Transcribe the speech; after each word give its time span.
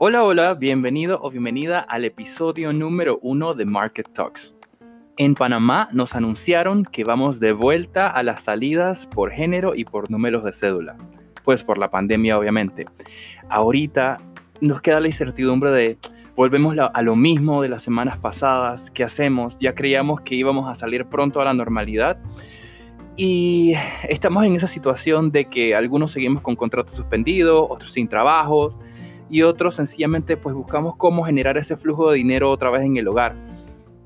Hola, 0.00 0.22
hola, 0.22 0.52
bienvenido 0.52 1.18
o 1.22 1.30
bienvenida 1.30 1.80
al 1.80 2.04
episodio 2.04 2.74
número 2.74 3.18
uno 3.22 3.54
de 3.54 3.64
Market 3.64 4.12
Talks. 4.12 4.54
En 5.16 5.34
Panamá 5.34 5.88
nos 5.92 6.14
anunciaron 6.14 6.84
que 6.84 7.04
vamos 7.04 7.40
de 7.40 7.52
vuelta 7.52 8.10
a 8.10 8.22
las 8.22 8.42
salidas 8.42 9.06
por 9.06 9.30
género 9.30 9.74
y 9.74 9.86
por 9.86 10.10
números 10.10 10.44
de 10.44 10.52
cédula, 10.52 10.98
pues 11.42 11.64
por 11.64 11.78
la 11.78 11.88
pandemia 11.88 12.38
obviamente. 12.38 12.84
Ahorita 13.48 14.20
nos 14.60 14.82
queda 14.82 15.00
la 15.00 15.06
incertidumbre 15.06 15.70
de 15.70 15.96
volvemos 16.36 16.76
a 16.78 17.02
lo 17.02 17.16
mismo 17.16 17.62
de 17.62 17.70
las 17.70 17.82
semanas 17.82 18.18
pasadas, 18.18 18.90
¿qué 18.90 19.04
hacemos? 19.04 19.58
Ya 19.58 19.74
creíamos 19.74 20.20
que 20.20 20.34
íbamos 20.34 20.70
a 20.70 20.74
salir 20.74 21.06
pronto 21.06 21.40
a 21.40 21.46
la 21.46 21.54
normalidad 21.54 22.18
y 23.20 23.72
estamos 24.08 24.44
en 24.44 24.54
esa 24.54 24.68
situación 24.68 25.32
de 25.32 25.46
que 25.46 25.74
algunos 25.74 26.12
seguimos 26.12 26.40
con 26.40 26.54
contratos 26.54 26.94
suspendidos, 26.94 27.66
otros 27.68 27.90
sin 27.90 28.06
trabajos 28.06 28.78
y 29.28 29.42
otros 29.42 29.74
sencillamente 29.74 30.36
pues 30.36 30.54
buscamos 30.54 30.94
cómo 30.96 31.24
generar 31.24 31.58
ese 31.58 31.76
flujo 31.76 32.12
de 32.12 32.18
dinero 32.18 32.48
otra 32.48 32.70
vez 32.70 32.84
en 32.84 32.96
el 32.96 33.08
hogar. 33.08 33.34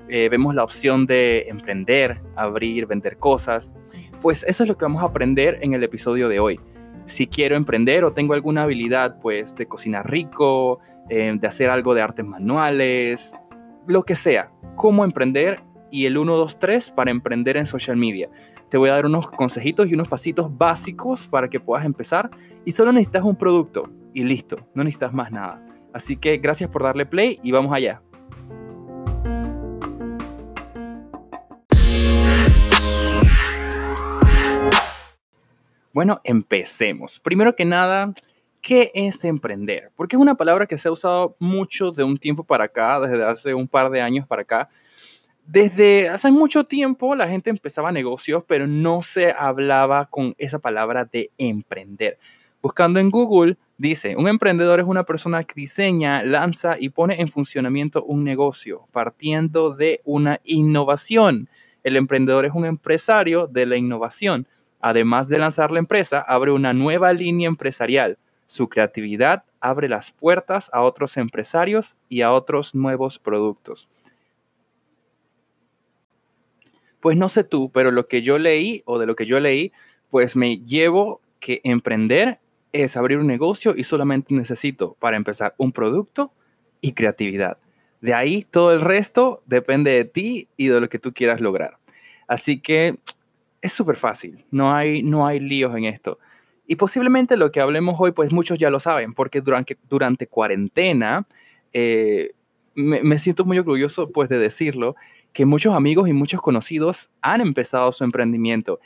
Eh, 0.09 0.29
vemos 0.29 0.55
la 0.55 0.63
opción 0.63 1.05
de 1.05 1.45
emprender, 1.47 2.21
abrir, 2.35 2.87
vender 2.87 3.17
cosas. 3.17 3.71
Pues 4.19 4.43
eso 4.47 4.63
es 4.63 4.69
lo 4.69 4.77
que 4.79 4.85
vamos 4.85 5.03
a 5.03 5.05
aprender 5.05 5.59
en 5.61 5.73
el 5.73 5.83
episodio 5.83 6.27
de 6.27 6.39
hoy. 6.39 6.59
Si 7.05 7.27
quiero 7.27 7.55
emprender 7.55 8.05
o 8.05 8.13
tengo 8.13 8.33
alguna 8.33 8.63
habilidad 8.63 9.19
pues 9.19 9.53
de 9.53 9.67
cocinar 9.67 10.09
rico, 10.09 10.79
eh, 11.09 11.31
de 11.39 11.47
hacer 11.47 11.69
algo 11.69 11.93
de 11.93 12.01
artes 12.01 12.25
manuales, 12.25 13.37
lo 13.85 14.01
que 14.01 14.15
sea, 14.15 14.51
cómo 14.75 15.05
emprender 15.05 15.61
y 15.91 16.07
el 16.07 16.17
1, 16.17 16.35
2, 16.35 16.57
3 16.57 16.91
para 16.91 17.11
emprender 17.11 17.57
en 17.57 17.67
social 17.67 17.95
media 17.95 18.31
te 18.73 18.77
voy 18.79 18.89
a 18.89 18.93
dar 18.93 19.05
unos 19.05 19.29
consejitos 19.29 19.87
y 19.87 19.93
unos 19.93 20.07
pasitos 20.07 20.57
básicos 20.57 21.27
para 21.27 21.47
que 21.47 21.59
puedas 21.59 21.85
empezar 21.85 22.31
y 22.65 22.71
solo 22.71 22.91
necesitas 22.91 23.21
un 23.21 23.35
producto 23.35 23.87
y 24.15 24.23
listo, 24.23 24.67
no 24.73 24.83
necesitas 24.83 25.13
más 25.13 25.31
nada. 25.31 25.63
Así 25.93 26.17
que 26.17 26.37
gracias 26.37 26.71
por 26.71 26.81
darle 26.81 27.05
play 27.05 27.39
y 27.43 27.51
vamos 27.51 27.71
allá. 27.71 28.01
Bueno, 35.93 36.19
empecemos. 36.23 37.19
Primero 37.19 37.55
que 37.55 37.65
nada, 37.65 38.11
¿qué 38.59 38.91
es 38.95 39.23
emprender? 39.23 39.91
Porque 39.95 40.15
es 40.15 40.19
una 40.19 40.33
palabra 40.33 40.65
que 40.65 40.79
se 40.79 40.87
ha 40.87 40.91
usado 40.91 41.35
mucho 41.37 41.91
de 41.91 42.03
un 42.03 42.17
tiempo 42.17 42.43
para 42.43 42.63
acá, 42.63 42.99
desde 42.99 43.23
hace 43.23 43.53
un 43.53 43.67
par 43.67 43.91
de 43.91 44.01
años 44.01 44.25
para 44.25 44.41
acá, 44.41 44.69
desde 45.45 46.09
hace 46.09 46.31
mucho 46.31 46.63
tiempo 46.63 47.15
la 47.15 47.27
gente 47.27 47.49
empezaba 47.49 47.91
negocios, 47.91 48.43
pero 48.47 48.65
no 48.65 49.01
se 49.01 49.31
hablaba 49.31 50.05
con 50.05 50.35
esa 50.37 50.59
palabra 50.59 51.05
de 51.05 51.31
emprender. 51.37 52.17
Buscando 52.61 52.99
en 53.01 53.09
Google, 53.09 53.57
dice, 53.77 54.15
un 54.15 54.29
emprendedor 54.29 54.79
es 54.79 54.85
una 54.85 55.03
persona 55.03 55.43
que 55.43 55.53
diseña, 55.55 56.23
lanza 56.23 56.77
y 56.79 56.89
pone 56.89 57.19
en 57.19 57.27
funcionamiento 57.27 58.03
un 58.05 58.23
negocio, 58.23 58.87
partiendo 58.93 59.71
de 59.71 59.99
una 60.05 60.39
innovación. 60.45 61.49
El 61.83 61.97
emprendedor 61.97 62.45
es 62.45 62.53
un 62.53 62.65
empresario 62.65 63.47
de 63.47 63.65
la 63.65 63.75
innovación. 63.75 64.47
Además 64.79 65.27
de 65.27 65.39
lanzar 65.39 65.71
la 65.71 65.79
empresa, 65.79 66.21
abre 66.21 66.51
una 66.51 66.73
nueva 66.73 67.11
línea 67.11 67.49
empresarial. 67.49 68.17
Su 68.45 68.69
creatividad 68.69 69.43
abre 69.59 69.89
las 69.89 70.11
puertas 70.11 70.69
a 70.73 70.81
otros 70.81 71.17
empresarios 71.17 71.97
y 72.07 72.21
a 72.21 72.31
otros 72.31 72.75
nuevos 72.75 73.19
productos. 73.19 73.89
Pues 77.03 77.17
no 77.17 77.27
sé 77.27 77.43
tú, 77.43 77.69
pero 77.69 77.91
lo 77.91 78.07
que 78.07 78.21
yo 78.21 78.39
leí 78.39 78.81
o 78.85 78.97
de 78.97 79.05
lo 79.05 79.17
que 79.17 79.25
yo 79.25 79.37
leí, 79.41 79.73
pues 80.09 80.37
me 80.37 80.59
llevo 80.59 81.19
que 81.41 81.59
emprender 81.65 82.39
es 82.71 82.95
abrir 82.95 83.17
un 83.17 83.27
negocio 83.27 83.73
y 83.75 83.83
solamente 83.83 84.33
necesito 84.33 84.95
para 85.01 85.17
empezar 85.17 85.53
un 85.57 85.73
producto 85.73 86.31
y 86.79 86.93
creatividad. 86.93 87.57
De 87.99 88.13
ahí 88.13 88.47
todo 88.49 88.71
el 88.71 88.79
resto 88.79 89.43
depende 89.45 89.91
de 89.91 90.05
ti 90.05 90.47
y 90.55 90.67
de 90.67 90.79
lo 90.79 90.87
que 90.87 90.97
tú 90.97 91.11
quieras 91.11 91.41
lograr. 91.41 91.77
Así 92.25 92.61
que 92.61 92.95
es 93.61 93.73
súper 93.73 93.97
fácil, 93.97 94.45
no 94.49 94.73
hay, 94.73 95.03
no 95.03 95.27
hay 95.27 95.41
líos 95.41 95.75
en 95.75 95.83
esto. 95.83 96.19
Y 96.67 96.77
posiblemente 96.77 97.35
lo 97.35 97.51
que 97.51 97.59
hablemos 97.59 97.97
hoy, 97.99 98.13
pues 98.13 98.31
muchos 98.31 98.57
ya 98.57 98.69
lo 98.69 98.79
saben, 98.79 99.13
porque 99.13 99.41
durante, 99.41 99.77
durante 99.89 100.27
cuarentena 100.27 101.27
eh, 101.73 102.31
me, 102.75 103.03
me, 103.03 103.19
siento 103.19 103.43
muy 103.43 103.59
orgulloso 103.59 104.09
pues 104.09 104.29
de 104.29 104.39
decirlo, 104.39 104.95
que 105.33 105.45
muchos 105.45 105.75
amigos 105.75 106.07
y 106.07 106.13
muchos 106.13 106.41
conocidos 106.41 107.09
han 107.21 107.41
empezado 107.41 107.91
su 107.91 108.03
emprendimiento 108.03 108.79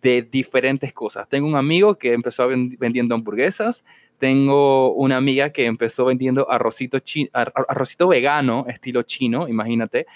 de 0.00 0.22
diferentes 0.22 0.92
cosas. 0.92 1.28
Tengo 1.28 1.48
un 1.48 1.56
amigo 1.56 1.96
que 1.96 2.12
empezó 2.12 2.48
vendiendo 2.48 3.14
hamburguesas, 3.14 3.84
tengo 4.18 4.94
una 4.94 5.16
amiga 5.16 5.50
que 5.50 5.66
empezó 5.66 6.04
vendiendo 6.04 6.48
arrocito, 6.50 6.98
arrocito 7.32 8.08
vegano, 8.08 8.64
estilo 8.68 9.02
chino, 9.02 9.48
imagínate, 9.48 10.06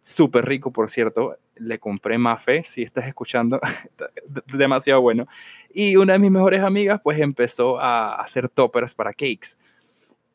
súper 0.00 0.44
rico, 0.44 0.72
por 0.72 0.90
cierto. 0.90 1.36
Le 1.54 1.78
compré 1.78 2.18
mafe, 2.18 2.64
si 2.64 2.82
estás 2.82 3.06
escuchando, 3.06 3.60
demasiado 4.52 5.00
bueno. 5.00 5.28
Y 5.72 5.96
una 5.96 6.14
de 6.14 6.18
mis 6.18 6.30
mejores 6.30 6.62
amigas, 6.62 7.00
pues 7.02 7.20
empezó 7.20 7.78
a 7.78 8.16
hacer 8.16 8.48
toppers 8.48 8.94
para 8.94 9.12
cakes. 9.12 9.56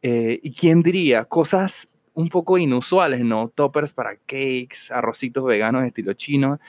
Eh, 0.02 0.40
¿Y 0.42 0.52
quién 0.52 0.82
diría? 0.82 1.26
Cosas 1.26 1.90
un 2.18 2.30
poco 2.30 2.58
inusuales, 2.58 3.24
¿no? 3.24 3.50
Toppers 3.50 3.94
para 3.94 4.16
cakes, 4.16 4.90
arrocitos 4.90 5.46
veganos 5.46 5.84
de 5.84 5.90
estilo 5.90 6.14
chino. 6.14 6.60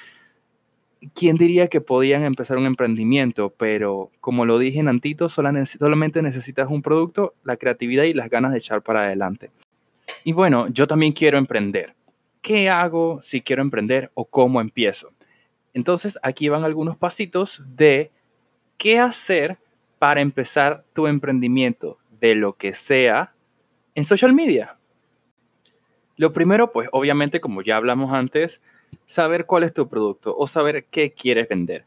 ¿Quién 1.14 1.36
diría 1.36 1.68
que 1.68 1.80
podían 1.80 2.22
empezar 2.22 2.58
un 2.58 2.66
emprendimiento? 2.66 3.54
Pero 3.56 4.10
como 4.20 4.44
lo 4.44 4.58
dije 4.58 4.80
en 4.80 4.88
Antito, 4.88 5.30
solamente 5.30 6.20
necesitas 6.20 6.68
un 6.68 6.82
producto, 6.82 7.32
la 7.44 7.56
creatividad 7.56 8.04
y 8.04 8.12
las 8.12 8.28
ganas 8.28 8.52
de 8.52 8.58
echar 8.58 8.82
para 8.82 9.04
adelante. 9.04 9.50
Y 10.22 10.34
bueno, 10.34 10.68
yo 10.68 10.86
también 10.86 11.12
quiero 11.12 11.38
emprender. 11.38 11.94
¿Qué 12.42 12.68
hago 12.68 13.20
si 13.22 13.40
quiero 13.40 13.62
emprender 13.62 14.10
o 14.12 14.26
cómo 14.26 14.60
empiezo? 14.60 15.12
Entonces 15.72 16.18
aquí 16.22 16.50
van 16.50 16.64
algunos 16.64 16.98
pasitos 16.98 17.64
de 17.74 18.10
qué 18.76 18.98
hacer 18.98 19.56
para 19.98 20.20
empezar 20.20 20.84
tu 20.92 21.06
emprendimiento 21.06 21.96
de 22.20 22.34
lo 22.34 22.58
que 22.58 22.74
sea 22.74 23.32
en 23.94 24.04
social 24.04 24.34
media. 24.34 24.77
Lo 26.18 26.32
primero, 26.32 26.72
pues 26.72 26.88
obviamente, 26.90 27.40
como 27.40 27.62
ya 27.62 27.76
hablamos 27.76 28.12
antes, 28.12 28.60
saber 29.06 29.46
cuál 29.46 29.62
es 29.62 29.72
tu 29.72 29.88
producto 29.88 30.34
o 30.36 30.48
saber 30.48 30.84
qué 30.90 31.12
quieres 31.12 31.48
vender. 31.48 31.84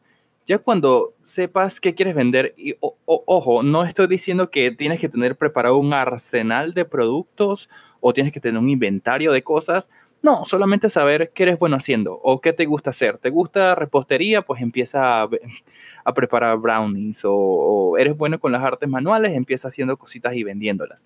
Ya 0.47 0.57
cuando 0.57 1.13
sepas 1.25 1.81
qué 1.81 1.93
quieres 1.95 2.15
vender, 2.15 2.53
y 2.57 2.75
ojo, 2.79 3.61
no 3.61 3.83
estoy 3.83 4.07
diciendo 4.07 4.49
que 4.49 4.71
tienes 4.71 5.01
que 5.01 5.09
tener 5.09 5.35
preparado 5.35 5.77
un 5.77 5.93
arsenal 5.93 6.73
de 6.73 6.85
productos 6.85 7.69
o 7.99 8.13
tienes 8.13 8.31
que 8.31 8.39
tener 8.39 8.57
un 8.57 8.69
inventario 8.69 9.33
de 9.33 9.43
cosas. 9.43 9.89
No, 10.21 10.45
solamente 10.45 10.89
saber 10.89 11.31
qué 11.33 11.43
eres 11.43 11.59
bueno 11.59 11.75
haciendo 11.75 12.17
o 12.23 12.39
qué 12.39 12.53
te 12.53 12.65
gusta 12.65 12.91
hacer. 12.91 13.17
¿Te 13.17 13.31
gusta 13.31 13.75
repostería? 13.75 14.43
Pues 14.43 14.61
empieza 14.61 15.23
a, 15.23 16.13
preparar 16.15 16.57
brownies 16.57 17.25
o, 17.25 17.33
o, 17.33 17.97
eres 17.97 18.15
bueno 18.15 18.39
con 18.39 18.53
las 18.53 18.63
artes 18.63 18.87
manuales, 18.87 19.33
empieza 19.33 19.67
haciendo 19.67 19.97
cositas 19.97 20.35
y 20.35 20.43
vendiéndolas 20.43 21.03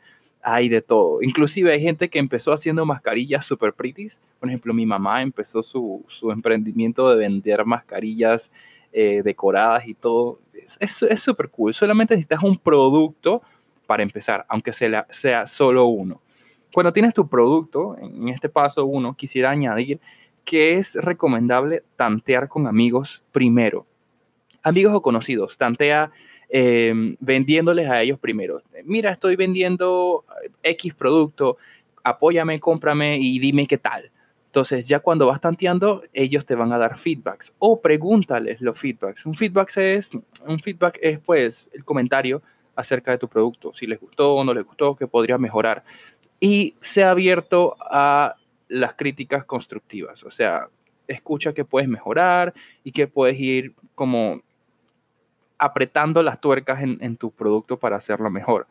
hay 0.48 0.70
de 0.70 0.82
todo. 0.82 1.24
Inclusive 1.24 1.74
hay 1.74 1.82
gente 1.82 2.08
que 2.08 2.20
empezó 2.20 2.54
haciendo 2.54 2.86
mascarillas 2.86 3.44
super 3.44 3.74
pretties. 3.74 4.22
Por 4.40 4.48
ejemplo, 4.48 4.76
mi 4.76 4.86
mamá 4.86 5.24
empezó 5.24 5.64
su, 5.64 6.06
emprendimiento 6.32 7.10
de 7.10 7.16
vender 7.16 7.66
mascarillas 7.66 8.52
eh, 8.94 9.24
decoradas 9.24 9.88
y 9.88 9.96
todo. 9.96 10.40
Es 10.80 11.04
súper 11.20 11.50
cool. 11.50 11.74
Solamente 11.74 12.14
necesitas 12.14 12.44
un 12.44 12.58
producto 12.58 13.42
para 13.88 14.04
empezar, 14.04 14.46
aunque 14.48 14.72
sea, 14.72 15.08
sea 15.10 15.48
solo 15.48 15.86
uno. 15.86 16.22
Cuando 16.72 16.94
tienes 16.94 17.16
tu 17.16 17.28
producto, 17.28 17.98
en 17.98 18.30
este 18.30 18.48
paso 18.48 18.86
uno, 18.86 19.16
quisiera 19.16 19.50
añadir 19.50 20.00
que 20.44 20.76
es 20.76 20.94
recomendable 20.94 21.84
tantear 21.96 22.50
con 22.50 22.68
amigos 22.68 23.24
primero. 23.32 23.88
Amigos 24.62 24.94
o 24.94 25.02
conocidos, 25.02 25.58
tantea 25.58 26.12
Em, 26.50 27.16
vendiéndoles 27.20 27.90
a 27.90 28.02
ellos 28.02 28.20
primero. 28.20 28.62
Mira, 28.84 29.12
estoy 29.12 29.36
vendiendo 29.36 30.24
X 30.62 30.94
producto, 30.94 31.58
apóyame, 32.04 32.60
cómprame 32.60 33.18
y 33.18 33.40
dime 33.40 33.68
qué 33.68 33.78
tal. 33.78 34.12
Entonces, 34.46 34.88
ya 34.88 35.00
cuando 35.00 35.28
vas 35.28 35.42
tanteando, 35.42 36.02
ellos 36.14 36.46
te 36.46 36.56
van 36.56 36.72
a 36.72 36.78
dar 36.78 36.98
feedbacks 36.98 37.54
o 37.60 37.82
pregúntales 37.82 38.62
los 38.62 38.80
feedbacks. 38.80 39.26
Un 39.26 39.36
feedback 39.36 39.76
es, 39.76 40.12
un 40.48 40.60
feedback 40.60 40.98
es 41.02 41.20
pues 41.20 41.70
el 41.74 41.84
comentario 41.84 42.42
acerca 42.74 43.12
de 43.12 43.18
tu 43.18 43.28
producto, 43.28 43.74
si 43.74 43.86
les 43.88 44.00
gustó 44.00 44.36
o 44.36 44.44
no 44.44 44.54
les 44.54 44.66
gustó, 44.66 44.96
qué 44.96 45.08
podrías 45.08 45.40
mejorar. 45.40 45.84
Y 46.40 46.76
sea 46.80 47.12
abierto 47.12 47.76
a 47.80 48.36
las 48.68 48.94
críticas 48.94 49.44
constructivas, 49.44 50.24
o 50.24 50.30
sea, 50.30 50.70
escucha 51.08 51.54
qué 51.54 51.66
puedes 51.66 51.90
mejorar 51.90 52.54
y 52.84 52.92
qué 52.92 53.08
puedes 53.08 53.38
ir 53.40 53.74
como 53.94 54.42
apretando 55.58 56.24
las 56.24 56.40
tuercas 56.40 56.82
en, 56.82 57.18
tu 57.18 57.32
producto 57.32 57.80
para 57.80 57.96
hacerlo 57.96 58.30
mejor. 58.30 58.68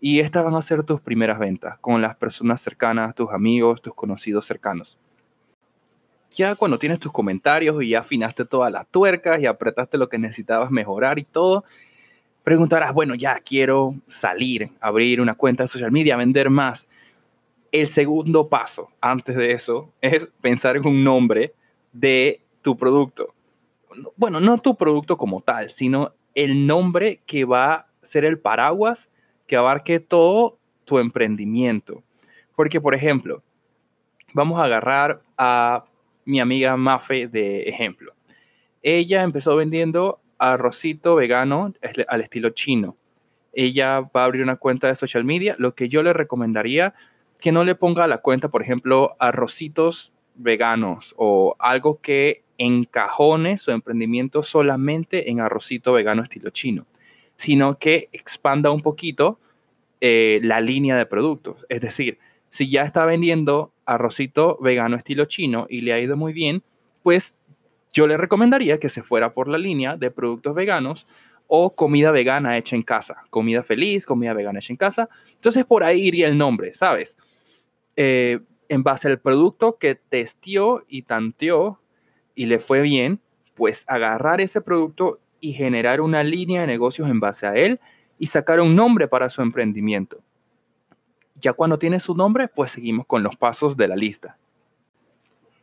Y 0.00 0.20
estas 0.20 0.44
van 0.44 0.54
a 0.54 0.62
ser 0.62 0.84
tus 0.84 1.00
primeras 1.00 1.38
ventas 1.38 1.78
con 1.78 2.02
las 2.02 2.16
personas 2.16 2.60
cercanas, 2.60 3.14
tus 3.14 3.32
amigos, 3.32 3.82
tus 3.82 3.94
conocidos 3.94 4.46
cercanos. 4.46 4.98
ya 6.30 6.54
cuando 6.54 6.78
tienes 6.78 7.00
tus 7.00 7.10
comentarios 7.10 7.82
y 7.82 7.90
ya 7.90 8.00
afinaste 8.00 8.44
todas 8.44 8.70
las 8.70 8.86
tuercas 8.86 9.40
y 9.40 9.46
apretaste 9.46 9.98
lo 9.98 10.08
que 10.08 10.18
necesitabas 10.18 10.70
mejorar 10.70 11.18
y 11.18 11.24
todo, 11.24 11.64
preguntarás, 12.44 12.92
bueno, 12.94 13.14
ya 13.14 13.40
quiero 13.40 13.94
salir, 14.06 14.70
abrir 14.80 15.20
una 15.20 15.34
cuenta 15.34 15.64
de 15.64 15.68
social 15.68 15.90
media, 15.90 16.16
vender 16.16 16.48
más. 16.48 16.86
El 17.72 17.88
segundo 17.88 18.48
paso 18.48 18.90
antes 19.00 19.36
de 19.36 19.52
eso 19.52 19.92
es 20.00 20.32
pensar 20.40 20.76
en 20.76 20.86
un 20.86 21.04
nombre 21.04 21.52
de 21.92 22.40
tu 22.62 22.76
producto. 22.76 23.34
Bueno, 24.16 24.40
no 24.40 24.58
tu 24.58 24.76
producto 24.76 25.16
como 25.16 25.40
tal, 25.40 25.70
sino 25.70 26.14
el 26.34 26.66
nombre 26.66 27.20
que 27.26 27.44
va 27.44 27.72
a 27.72 27.86
ser 28.02 28.24
el 28.24 28.38
paraguas 28.38 29.08
que 29.46 29.56
abarque 29.56 30.00
todo 30.00 30.58
tu 30.84 30.98
emprendimiento. 30.98 32.02
Porque, 32.54 32.80
por 32.80 32.94
ejemplo, 32.94 33.42
vamos 34.32 34.60
a 34.60 34.64
agarrar 34.64 35.22
a 35.36 35.84
mi 36.24 36.40
amiga 36.40 36.76
Mafe 36.76 37.28
de 37.28 37.62
ejemplo. 37.62 38.14
Ella 38.82 39.22
empezó 39.22 39.56
vendiendo 39.56 40.20
arrocito 40.38 41.14
vegano 41.14 41.72
al 42.08 42.20
estilo 42.20 42.50
chino. 42.50 42.96
Ella 43.52 44.00
va 44.00 44.22
a 44.22 44.24
abrir 44.24 44.42
una 44.42 44.56
cuenta 44.56 44.86
de 44.86 44.96
social 44.96 45.24
media. 45.24 45.56
Lo 45.58 45.74
que 45.74 45.88
yo 45.88 46.02
le 46.02 46.12
recomendaría 46.12 46.94
que 47.40 47.52
no 47.52 47.64
le 47.64 47.74
ponga 47.74 48.04
a 48.04 48.08
la 48.08 48.18
cuenta, 48.18 48.48
por 48.48 48.62
ejemplo, 48.62 49.16
arrocitos 49.18 50.12
veganos 50.34 51.14
o 51.16 51.56
algo 51.58 52.00
que 52.00 52.44
encajone 52.58 53.56
su 53.56 53.70
emprendimiento 53.70 54.42
solamente 54.42 55.30
en 55.30 55.40
arrocito 55.40 55.92
vegano 55.92 56.22
estilo 56.22 56.50
chino, 56.50 56.86
sino 57.36 57.78
que 57.78 58.08
expanda 58.12 58.70
un 58.70 58.82
poquito 58.82 59.38
eh, 60.00 60.40
la 60.42 60.60
línea 60.60 60.96
de 60.96 61.06
productos. 61.06 61.64
Es 61.68 61.80
decir, 61.80 62.18
si 62.50 62.68
ya 62.68 62.82
está 62.82 63.04
vendiendo 63.04 63.72
arrocito 63.86 64.58
vegano 64.60 64.96
estilo 64.96 65.24
chino 65.24 65.66
y 65.70 65.80
le 65.80 65.92
ha 65.92 66.00
ido 66.00 66.16
muy 66.16 66.32
bien, 66.32 66.62
pues 67.02 67.34
yo 67.92 68.06
le 68.06 68.16
recomendaría 68.16 68.78
que 68.78 68.88
se 68.88 69.02
fuera 69.02 69.32
por 69.32 69.48
la 69.48 69.58
línea 69.58 69.96
de 69.96 70.10
productos 70.10 70.54
veganos 70.54 71.06
o 71.46 71.74
comida 71.74 72.10
vegana 72.10 72.58
hecha 72.58 72.76
en 72.76 72.82
casa. 72.82 73.24
Comida 73.30 73.62
feliz, 73.62 74.04
comida 74.04 74.34
vegana 74.34 74.58
hecha 74.58 74.72
en 74.72 74.76
casa. 74.76 75.08
Entonces 75.32 75.64
por 75.64 75.84
ahí 75.84 76.02
iría 76.02 76.28
el 76.28 76.36
nombre, 76.36 76.74
¿sabes? 76.74 77.16
Eh, 77.96 78.40
en 78.68 78.82
base 78.82 79.08
al 79.08 79.18
producto 79.18 79.78
que 79.78 79.94
testió 79.94 80.84
y 80.88 81.02
tanteó 81.02 81.80
y 82.38 82.46
le 82.46 82.60
fue 82.60 82.82
bien, 82.82 83.18
pues 83.56 83.84
agarrar 83.88 84.40
ese 84.40 84.60
producto 84.60 85.18
y 85.40 85.54
generar 85.54 86.00
una 86.00 86.22
línea 86.22 86.60
de 86.60 86.68
negocios 86.68 87.10
en 87.10 87.18
base 87.18 87.48
a 87.48 87.54
él 87.54 87.80
y 88.16 88.26
sacar 88.26 88.60
un 88.60 88.76
nombre 88.76 89.08
para 89.08 89.28
su 89.28 89.42
emprendimiento. 89.42 90.20
Ya 91.34 91.52
cuando 91.52 91.80
tiene 91.80 91.98
su 91.98 92.14
nombre, 92.14 92.46
pues 92.46 92.70
seguimos 92.70 93.06
con 93.06 93.24
los 93.24 93.34
pasos 93.34 93.76
de 93.76 93.88
la 93.88 93.96
lista. 93.96 94.38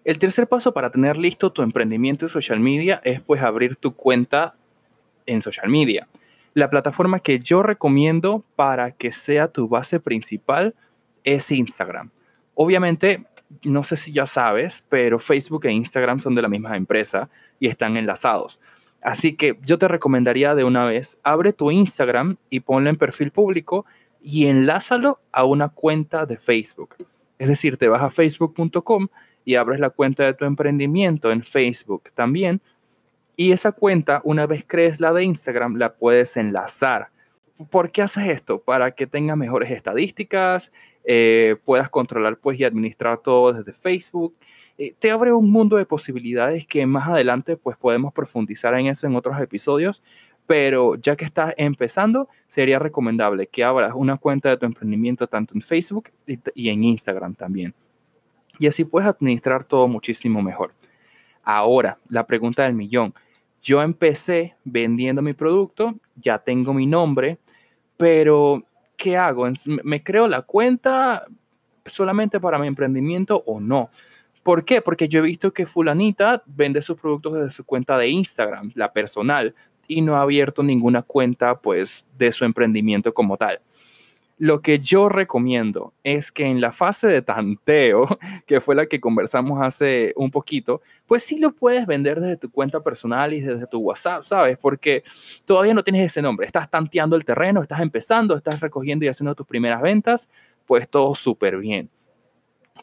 El 0.04 0.19
tercer 0.19 0.50
paso 0.50 0.74
para 0.74 0.92
tener 0.92 1.16
listo 1.16 1.54
tu 1.54 1.62
emprendimiento 1.62 2.25
en 2.25 2.30
social 2.30 2.60
media 2.60 3.00
es 3.06 3.21
pues 3.21 3.42
abrir 3.42 3.78
tu 3.78 3.95
cuenta 3.95 4.56
en 5.25 5.42
social 5.42 5.69
media. 5.69 6.10
La 6.54 6.69
plataforma 6.69 7.21
que 7.21 7.39
yo 7.39 7.63
recomiendo 7.63 8.44
para 8.57 8.92
que 8.92 9.13
sea 9.13 9.48
tu 9.48 9.69
base 9.69 10.01
principal 10.01 10.75
es 11.24 11.50
Instagram. 11.54 12.12
Obviamente, 12.54 13.28
no 13.63 13.83
sé 13.83 13.95
si 13.95 14.12
ya 14.12 14.25
sabes, 14.25 14.83
pero 14.89 15.19
Facebook 15.19 15.65
e 15.65 15.71
Instagram 15.71 16.19
son 16.19 16.36
de 16.36 16.42
la 16.42 16.50
misma 16.50 16.75
empresa 16.75 17.30
y 17.59 17.68
están 17.68 17.97
enlazados. 17.97 18.59
Así 19.01 19.36
que 19.36 19.59
yo 19.63 19.77
te 19.77 19.88
recomendaría 19.88 20.56
de 20.56 20.63
una 20.63 20.83
vez, 20.86 21.19
abre 21.24 21.53
tu 21.53 21.69
Instagram 21.69 22.38
y 22.50 22.62
ponle 22.62 22.89
en 22.89 22.95
perfil 22.95 23.31
público 23.31 23.86
y 24.21 24.47
enlázalo 24.47 25.19
a 25.31 25.44
una 25.44 25.69
cuenta 25.69 26.25
de 26.25 26.38
Facebook. 26.38 26.95
Es 27.38 27.47
decir, 27.47 27.77
te 27.77 27.88
vas 27.88 28.01
a 28.01 28.09
facebook.com 28.09 29.07
y 29.44 29.56
abres 29.56 29.80
la 29.80 29.92
cuenta 29.92 30.24
de 30.24 30.33
tu 30.33 30.45
emprendimiento 30.45 31.30
en 31.30 31.44
Facebook 31.44 32.09
también. 32.15 32.62
Y 33.36 33.51
esa 33.51 33.74
cuenta, 33.74 34.21
una 34.24 34.47
vez 34.47 34.65
crees 34.65 35.00
la 35.00 35.13
de 35.13 35.24
Instagram, 35.24 35.75
la 35.75 35.94
puedes 35.94 36.36
enlazar. 36.38 37.09
¿Por 37.69 37.92
qué 37.92 38.02
haces 38.02 38.28
esto? 38.28 38.60
Para 38.60 38.92
que 38.92 39.07
tengas 39.07 39.38
mejores 39.38 39.72
estadísticas, 39.72 40.72
eh, 41.06 41.56
puedas 41.63 41.90
controlar 41.90 42.38
pues, 42.38 42.60
y 42.60 42.63
administrar 42.63 43.19
todo 43.19 43.54
desde 43.54 43.72
Facebook. 43.72 44.36
Eh, 44.78 44.94
te 45.00 45.12
abre 45.12 45.31
un 45.31 45.50
mundo 45.50 45.78
de 45.78 45.86
posibilidades 45.86 46.66
que 46.66 46.86
más 46.86 47.07
adelante 47.07 47.56
pues, 47.56 47.78
podemos 47.78 48.12
profundizar 48.13 48.74
en 48.74 48.88
eso 48.88 49.07
en 49.07 49.16
otros 49.16 49.40
episodios, 49.40 50.04
pero 50.48 50.96
ya 50.96 51.16
que 51.16 51.25
estás 51.25 51.54
empezando, 51.57 52.28
sería 52.48 52.78
recomendable 52.78 53.48
que 53.48 53.63
abras 53.63 53.94
una 53.96 54.18
cuenta 54.18 54.50
de 54.50 54.57
tu 54.57 54.66
emprendimiento 54.66 55.28
tanto 55.28 55.54
en 55.56 55.62
Facebook 55.62 56.10
y, 56.25 56.69
en 56.69 56.84
Instagram 56.84 57.36
también. 57.36 57.74
Y 58.60 58.68
así 58.68 58.84
puedes 58.84 59.07
administrar 59.07 59.63
todo 59.63 59.88
muchísimo 59.88 60.42
mejor. 60.42 60.74
Ahora, 61.44 62.00
la 62.10 62.25
pregunta 62.25 62.63
del 62.63 62.74
millón. 62.74 63.13
Yo 63.62 63.81
empecé 63.81 64.56
vendiendo 64.63 65.22
mi 65.22 65.34
producto, 65.34 65.96
ya 66.16 66.38
tengo 66.38 66.74
mi 66.74 66.86
nombre, 66.86 67.40
pero 67.97 68.63
¿qué 68.97 69.18
hago? 69.18 69.47
¿Me 69.83 70.03
creo 70.03 70.27
la 70.27 70.42
cuenta 70.42 71.25
solamente 71.86 72.39
para 72.39 72.59
mi 72.59 72.68
emprendimiento 72.68 73.44
o 73.45 73.59
no? 73.59 73.89
¿Por 74.44 74.63
qué? 74.63 74.81
Porque 74.81 75.07
yo 75.07 75.19
he 75.19 75.24
visto 75.24 75.51
que 75.53 75.65
fulanita 75.65 76.44
vende 76.45 76.81
sus 76.81 77.00
productos 77.00 77.33
desde 77.33 77.50
su 77.50 77.65
cuenta 77.65 77.97
de 77.97 78.09
Instagram, 78.09 78.71
la 78.75 78.94
personal, 78.94 79.56
y 79.88 80.01
no 80.01 80.15
ha 80.15 80.21
abierto 80.21 80.63
ninguna 80.63 81.01
cuenta 81.01 81.59
pues 81.59 82.06
de 82.18 82.31
su 82.31 82.45
emprendimiento 82.45 83.13
como 83.13 83.38
tal. 83.38 83.59
Lo 84.38 84.62
que 84.62 84.80
yo 84.80 85.08
recomiendo 85.08 85.94
es 86.04 86.30
que 86.30 86.44
en 86.44 86.60
la 86.60 86.74
fase 86.74 87.08
de 87.08 87.22
tanteo, 87.22 88.06
que 88.46 88.60
fue 88.60 88.76
la 88.76 88.86
que 88.88 89.00
conversamos 89.00 89.62
hace 89.62 90.14
un 90.18 90.30
poquito, 90.30 90.82
pues 91.06 91.24
sí 91.24 91.38
lo 91.38 91.54
puedes 91.54 91.88
vender 91.88 92.20
desde 92.20 92.36
tu 92.36 92.52
cuenta 92.52 92.82
personal 92.84 93.34
y 93.34 93.40
desde 93.40 93.66
tu 93.68 93.80
WhatsApp, 93.80 94.24
¿sabes? 94.24 94.58
Porque 94.58 95.04
todavía 95.46 95.74
no 95.74 95.84
tienes 95.84 96.06
ese 96.06 96.22
nombre, 96.22 96.46
estás 96.46 96.70
tanteando 96.70 97.16
el 97.16 97.24
terreno, 97.24 97.62
estás 97.62 97.80
empezando, 97.80 98.36
estás 98.36 98.60
recogiendo 98.60 99.06
y 99.06 99.08
haciendo 99.08 99.36
tus 99.36 99.48
primeras 99.48 99.82
ventas, 99.82 100.28
pues 100.66 100.90
todo 100.90 101.16
súper 101.16 101.58
bien. 101.58 101.90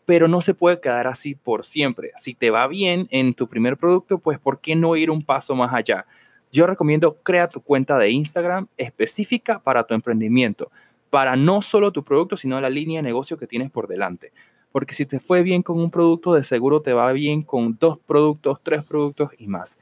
Pero 0.06 0.28
no 0.28 0.40
se 0.40 0.54
puede 0.54 0.80
quedar 0.80 1.06
así 1.06 1.34
por 1.34 1.64
siempre. 1.64 2.12
Si 2.16 2.34
te 2.34 2.50
va 2.50 2.66
bien 2.66 3.06
en 3.10 3.34
tu 3.34 3.46
primer 3.46 3.76
producto, 3.76 4.18
pues 4.18 4.38
¿por 4.38 4.60
qué 4.60 4.74
no 4.74 4.96
ir 4.96 5.10
un 5.10 5.22
paso 5.22 5.54
más 5.54 5.72
allá? 5.74 6.06
yo 6.52 6.66
recomiendo 6.66 7.16
crea 7.22 7.48
tu 7.48 7.62
cuenta 7.62 7.96
de 7.96 8.10
Instagram 8.10 8.68
específica 8.76 9.58
para 9.58 9.84
tu 9.84 9.94
emprendimiento, 9.94 10.70
para 11.12 11.36
no 11.36 11.60
solo 11.60 11.92
tu 11.92 12.04
producto, 12.04 12.38
sino 12.38 12.58
la 12.58 12.70
línea 12.70 13.00
de 13.00 13.02
negocio 13.02 13.36
que 13.36 13.46
tienes 13.46 13.70
por 13.70 13.86
delante. 13.86 14.32
Porque 14.72 14.94
si 14.94 15.04
te 15.04 15.20
fue 15.20 15.42
bien 15.42 15.62
con 15.62 15.78
un 15.78 15.90
producto, 15.90 16.32
de 16.32 16.42
seguro 16.42 16.80
te 16.80 16.94
va 16.94 17.12
bien 17.12 17.42
con 17.42 17.76
dos 17.78 17.98
productos, 17.98 18.60
tres 18.62 18.82
productos 18.82 19.28
y 19.36 19.46
más. 19.46 19.76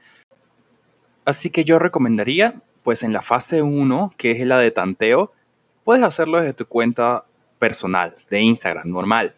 Así 1.23 1.49
que 1.49 1.63
yo 1.63 1.79
recomendaría, 1.79 2.55
pues 2.83 3.01
en 3.03 3.13
la 3.13 3.21
fase 3.21 3.61
1, 3.61 4.13
que 4.17 4.31
es 4.31 4.45
la 4.45 4.57
de 4.57 4.71
tanteo, 4.71 5.31
puedes 5.85 6.03
hacerlo 6.03 6.37
desde 6.37 6.53
tu 6.53 6.65
cuenta 6.65 7.23
personal, 7.59 8.17
de 8.29 8.41
Instagram, 8.41 8.89
normal, 8.89 9.33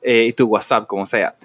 eh, 0.00 0.24
y 0.26 0.32
tu 0.32 0.46
WhatsApp, 0.46 0.86
como 0.86 1.06
sea. 1.06 1.36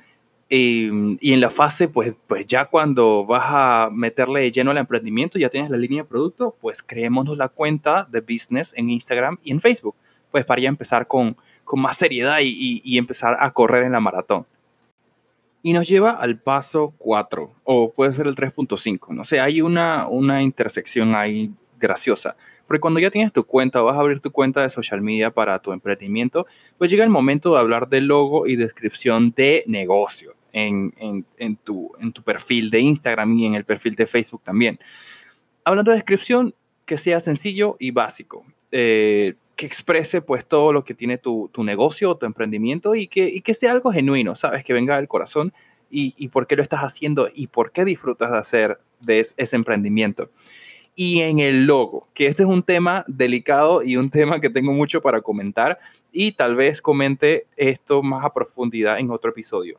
Y, 0.51 0.88
en 1.32 1.41
la 1.41 1.51
fase, 1.51 1.88
pues, 1.88 2.15
pues 2.25 2.48
ya 2.48 2.65
cuando 2.65 3.24
vas 3.24 3.44
a 3.46 3.89
meterle 3.91 4.50
lleno 4.50 4.72
al 4.72 4.77
emprendimiento, 4.77 5.38
ya 5.38 5.50
tienes 5.50 5.70
la 5.70 5.77
línea 5.77 6.01
de 6.01 6.10
producto, 6.10 6.56
pues 6.60 6.82
creémonos 6.82 7.38
la 7.38 7.50
cuenta 7.50 8.08
de 8.10 8.22
business 8.22 8.74
en 8.75 8.89
Instagram 8.89 9.38
y 9.44 9.51
en 9.51 9.62
Facebook, 9.62 9.96
pues 10.32 10.46
para 10.46 10.60
ya 10.60 10.70
empezar 10.70 11.06
con, 11.06 11.38
con 11.63 11.79
más 11.79 11.98
seriedad 11.98 12.39
y, 12.41 12.82
y, 12.84 12.98
empezar 12.98 13.38
a 13.39 13.51
correr 13.51 13.84
en 13.84 13.91
la 13.91 14.00
maratón. 14.00 14.48
Y 15.62 15.74
nos 15.74 15.88
lleva 15.88 16.12
al 16.12 16.39
paso 16.39 16.96
4, 16.98 17.51
o 17.63 17.91
puede 17.91 18.13
ser 18.13 18.25
el 18.25 18.34
3.5, 18.34 19.13
no 19.13 19.25
sé, 19.25 19.39
hay 19.39 19.62
una, 19.62 20.08
una 20.08 20.41
intersección 20.41 21.13
ahí 21.13 21.51
graciosa. 21.79 22.36
Porque 22.65 22.82
cuando 22.82 23.00
ya 23.00 23.12
tienes 23.12 23.32
tu 23.34 23.44
cuenta, 23.44 23.82
vas 23.82 23.98
a 23.98 24.00
abrir 24.00 24.20
tu 24.20 24.32
cuenta 24.32 24.62
de 24.62 24.70
social 24.70 25.01
media 25.01 25.29
para 25.32 25.60
tu 25.60 25.74
emprendimiento, 25.74 26.48
pues 26.79 26.89
llega 26.89 27.03
el 27.03 27.10
momento 27.12 27.53
de 27.53 27.60
hablar 27.60 27.88
de 27.88 28.01
logo 28.01 28.48
y 28.48 28.56
descripción 28.56 29.32
de 29.36 29.63
negocio 29.68 30.38
en, 30.53 30.94
tu, 31.63 31.91
en 32.00 32.12
tu 32.12 32.24
perfil 32.24 32.70
de 32.70 32.79
Instagram 32.79 33.34
y 33.34 33.46
en 33.46 33.56
el 33.56 33.65
perfil 33.65 33.96
de 33.96 34.08
Facebook 34.08 34.41
también. 34.44 34.79
Hablando 35.63 35.91
de 35.91 35.98
descripción, 35.98 36.56
que 36.86 36.98
sea 36.98 37.20
sencillo 37.20 37.75
y 37.79 37.91
básico. 37.91 38.46
Eh, 38.72 39.36
que 39.56 39.65
exprese 39.65 40.22
pues 40.22 40.46
todo 40.46 40.72
lo 40.72 40.86
que 40.86 40.94
tiene 40.94 41.18
tu, 41.18 41.50
tu 41.51 41.65
negocio 41.65 42.12
o 42.12 42.15
tu 42.15 42.25
emprendimiento 42.25 42.96
y 42.96 43.08
que, 43.08 43.27
y 43.27 43.41
que 43.41 43.53
sea 43.53 43.74
algo 43.74 43.91
genuino, 43.91 44.38
¿sabes? 44.38 44.63
Que 44.63 44.72
venga 44.72 44.96
del 44.96 45.10
corazón 45.10 45.51
y, 45.91 46.13
y, 46.15 46.29
por 46.29 46.48
qué 46.48 46.56
lo 46.56 46.63
estás 46.63 46.79
haciendo 46.79 47.27
y 47.34 47.48
por 47.48 47.74
qué 47.74 47.84
disfrutas 47.84 48.32
de 48.32 48.38
hacer 48.38 48.79
de 49.01 49.20
ese 49.20 49.56
emprendimiento. 49.58 50.29
Y 50.96 51.20
en 51.22 51.39
el 51.39 51.65
logo, 51.65 52.08
que 52.13 52.27
este 52.27 52.44
es 52.44 52.50
un 52.50 52.63
tema 52.63 53.03
delicado 53.08 53.84
y 53.84 53.98
un 53.98 54.10
tema 54.10 54.39
que 54.39 54.50
tengo 54.50 54.72
mucho 54.72 55.01
para 55.01 55.20
comentar 55.20 55.77
y 56.13 56.32
tal 56.32 56.56
vez 56.56 56.82
comente 56.82 57.46
esto 57.58 58.01
más 58.01 58.24
a 58.24 58.34
profundidad 58.34 59.00
en 59.00 59.12
otro 59.12 59.32
episodio. 59.32 59.77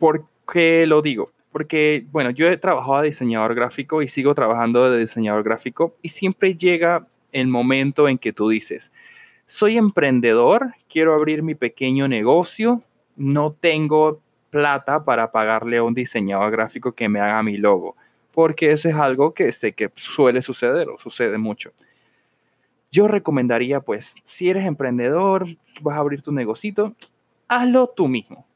¿Por 0.00 0.24
qué 0.50 0.86
lo 0.86 1.02
digo? 1.02 1.30
Porque, 1.52 2.06
bueno, 2.10 2.30
yo 2.30 2.48
he 2.48 2.56
trabajado 2.56 3.02
de 3.02 3.08
diseñador 3.08 3.54
gráfico 3.54 4.00
y 4.00 4.08
sigo 4.08 4.34
trabajando 4.34 4.90
de 4.90 4.98
diseñador 4.98 5.42
gráfico 5.44 5.94
y 6.00 6.08
siempre 6.08 6.54
llega 6.54 7.06
el 7.32 7.48
momento 7.48 8.08
en 8.08 8.16
que 8.16 8.32
tú 8.32 8.48
dices, 8.48 8.92
soy 9.44 9.76
emprendedor, 9.76 10.72
quiero 10.88 11.12
abrir 11.14 11.42
mi 11.42 11.54
pequeño 11.54 12.08
negocio, 12.08 12.82
no 13.16 13.52
tengo 13.52 14.22
plata 14.48 15.04
para 15.04 15.32
pagarle 15.32 15.76
a 15.76 15.82
un 15.82 15.92
diseñador 15.92 16.50
gráfico 16.50 16.92
que 16.92 17.10
me 17.10 17.20
haga 17.20 17.42
mi 17.42 17.58
logo, 17.58 17.94
porque 18.32 18.72
eso 18.72 18.88
es 18.88 18.94
algo 18.94 19.34
que 19.34 19.52
sé 19.52 19.72
que 19.72 19.90
suele 19.96 20.40
suceder 20.40 20.88
o 20.88 20.98
sucede 20.98 21.36
mucho. 21.36 21.72
Yo 22.90 23.06
recomendaría, 23.06 23.80
pues, 23.80 24.14
si 24.24 24.48
eres 24.48 24.64
emprendedor, 24.64 25.46
vas 25.82 25.96
a 25.98 26.00
abrir 26.00 26.22
tu 26.22 26.32
negocito, 26.32 26.94
hazlo 27.48 27.88
tú 27.88 28.08
mismo. 28.08 28.46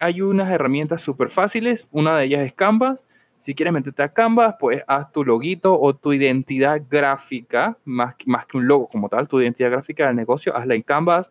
Hay 0.00 0.20
unas 0.22 0.50
herramientas 0.50 1.02
súper 1.02 1.30
fáciles, 1.30 1.86
una 1.92 2.18
de 2.18 2.24
ellas 2.24 2.40
es 2.40 2.52
Canvas. 2.52 3.04
Si 3.36 3.54
quieres 3.54 3.72
meterte 3.72 4.02
a 4.02 4.12
Canvas, 4.12 4.56
pues 4.58 4.82
haz 4.86 5.12
tu 5.12 5.24
loguito 5.24 5.80
o 5.80 5.94
tu 5.94 6.12
identidad 6.12 6.82
gráfica, 6.90 7.78
más, 7.84 8.16
más 8.26 8.46
que 8.46 8.58
un 8.58 8.66
logo 8.66 8.88
como 8.88 9.08
tal, 9.08 9.28
tu 9.28 9.40
identidad 9.40 9.70
gráfica 9.70 10.08
del 10.08 10.16
negocio, 10.16 10.56
hazla 10.56 10.74
en 10.74 10.82
Canvas 10.82 11.30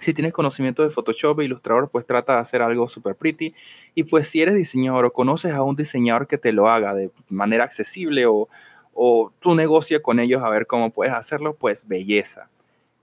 si 0.00 0.12
tienes 0.12 0.32
conocimiento 0.32 0.82
de 0.82 0.90
Photoshop 0.90 1.40
e 1.40 1.44
Illustrator, 1.44 1.88
pues 1.90 2.06
trata 2.06 2.34
de 2.34 2.40
hacer 2.40 2.62
algo 2.62 2.88
super 2.88 3.16
pretty. 3.16 3.54
Y 3.94 4.04
pues 4.04 4.28
si 4.28 4.42
eres 4.42 4.54
diseñador 4.54 5.06
o 5.06 5.12
conoces 5.12 5.52
a 5.52 5.62
un 5.62 5.76
diseñador 5.76 6.26
que 6.26 6.38
te 6.38 6.52
lo 6.52 6.68
haga 6.68 6.94
de 6.94 7.10
manera 7.28 7.64
accesible 7.64 8.26
o, 8.26 8.48
o 8.92 9.32
tú 9.40 9.54
negocia 9.54 10.02
con 10.02 10.20
ellos 10.20 10.42
a 10.42 10.50
ver 10.50 10.66
cómo 10.66 10.90
puedes 10.90 11.14
hacerlo, 11.14 11.54
pues 11.54 11.88
belleza. 11.88 12.50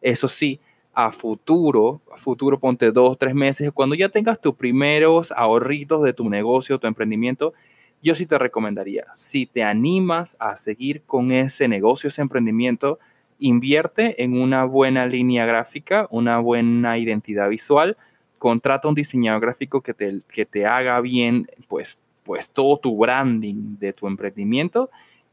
Eso 0.01 0.27
sí, 0.27 0.59
a 0.93 1.11
futuro, 1.11 2.01
a 2.13 2.17
futuro 2.17 2.59
ponte 2.59 2.91
dos, 2.91 3.17
tres 3.17 3.33
meses, 3.33 3.71
cuando 3.73 3.95
ya 3.95 4.09
tengas 4.09 4.39
tus 4.39 4.55
primeros 4.55 5.31
ahorritos 5.31 6.03
de 6.03 6.13
tu 6.13 6.29
negocio, 6.29 6.79
tu 6.79 6.87
emprendimiento, 6.87 7.53
yo 8.01 8.15
sí 8.15 8.25
te 8.25 8.37
recomendaría, 8.37 9.05
si 9.13 9.45
te 9.45 9.63
animas 9.63 10.35
a 10.39 10.55
seguir 10.55 11.03
con 11.03 11.31
ese 11.31 11.67
negocio, 11.67 12.09
ese 12.09 12.21
emprendimiento, 12.21 12.99
invierte 13.39 14.23
en 14.23 14.39
una 14.39 14.65
buena 14.65 15.05
línea 15.05 15.45
gráfica, 15.45 16.07
una 16.11 16.39
buena 16.39 16.97
identidad 16.97 17.49
visual, 17.49 17.97
contrata 18.37 18.87
un 18.87 18.95
diseñador 18.95 19.41
gráfico 19.41 19.81
que 19.81 19.93
te, 19.93 20.19
que 20.27 20.45
te 20.45 20.65
haga 20.65 20.99
bien, 20.99 21.47
pues, 21.67 21.97
pues 22.23 22.49
todo 22.49 22.77
tu 22.77 22.97
branding 22.97 23.77
de 23.79 23.93
tu 23.93 24.05
emprendimiento 24.07 24.89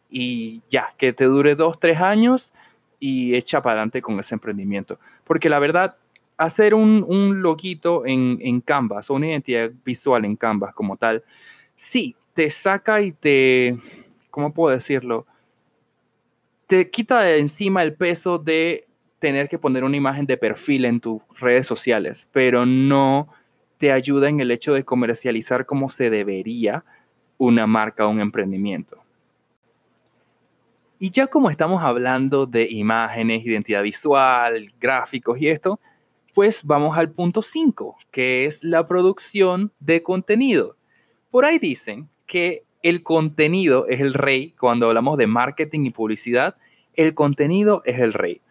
y 0.09 0.63
ya, 0.71 0.95
que 0.97 1.13
te 1.13 1.25
dure 1.25 1.55
dos, 1.55 1.79
tres 1.79 2.01
años 2.01 2.53
y 3.01 3.35
echa 3.35 3.61
para 3.61 3.73
adelante 3.73 4.01
con 4.01 4.21
ese 4.21 4.37
emprendimiento. 4.37 5.01
Porque 5.25 5.49
la 5.49 5.59
verdad, 5.59 5.97
hacer 6.37 6.75
un, 6.75 7.05
un 7.09 7.43
loguito 7.43 8.07
en, 8.07 8.39
en 8.43 8.61
Canvas 8.61 9.11
o 9.11 9.15
una 9.15 9.29
identidad 9.29 9.71
visual 9.85 10.25
en 10.25 10.37
Canvas 10.37 10.75
como 10.75 10.97
tal, 10.97 11.25
sí, 11.75 12.15
te 12.35 12.51
saca 12.51 13.01
y 13.01 13.11
te, 13.11 13.77
¿cómo 14.31 14.55
puedo 14.55 14.73
decirlo? 14.73 15.27
te 16.71 16.89
quita 16.89 17.23
de 17.23 17.41
encima 17.41 17.83
el 17.83 17.95
peso 17.95 18.39
de 18.39 18.87
tener 19.19 19.49
que 19.49 19.59
poner 19.59 19.83
una 19.83 19.97
imagen 19.97 20.25
de 20.25 20.37
perfil 20.37 20.85
en 20.85 21.01
tus 21.01 21.21
redes 21.41 21.67
sociales, 21.67 22.29
pero 22.31 22.65
no 22.65 23.27
te 23.77 23.91
ayuda 23.91 24.29
en 24.29 24.39
el 24.39 24.53
hecho 24.53 24.73
de 24.73 24.85
comercializar 24.85 25.67
como 25.67 25.89
se 25.89 26.11
debería 26.11 26.85
una 27.39 27.67
marca 27.67 28.07
o 28.07 28.11
un 28.11 28.21
emprendimiento. 28.21 29.03
Y 31.03 31.13
ya 31.13 31.29
como 31.29 31.49
estamos 31.49 31.83
hablando 31.83 32.45
de 32.45 32.69
imágenes, 32.71 33.47
identidad 33.47 33.83
visual, 33.83 34.71
gráficos 34.79 35.41
y 35.41 35.49
esto, 35.49 35.81
pues 36.35 36.63
vamos 36.63 36.99
al 36.99 37.11
punto 37.11 37.41
5, 37.41 37.97
que 38.11 38.45
es 38.45 38.63
la 38.63 38.85
producción 38.85 39.73
de 39.81 40.03
contenido. 40.03 40.77
Por 41.31 41.47
ahí 41.47 41.59
dicen 41.59 42.11
que 42.27 42.65
el 42.83 43.03
contenido 43.03 43.87
es 43.89 44.01
el 44.01 44.13
rey 44.13 44.51
cuando 44.51 44.89
hablamos 44.89 45.17
de 45.17 45.27
marketing 45.27 45.87
y 45.87 45.91
publicidad. 45.91 46.57
El 46.93 47.15
contenido 47.15 47.81
es 47.87 47.99
el 47.99 48.13
rey. 48.13 48.43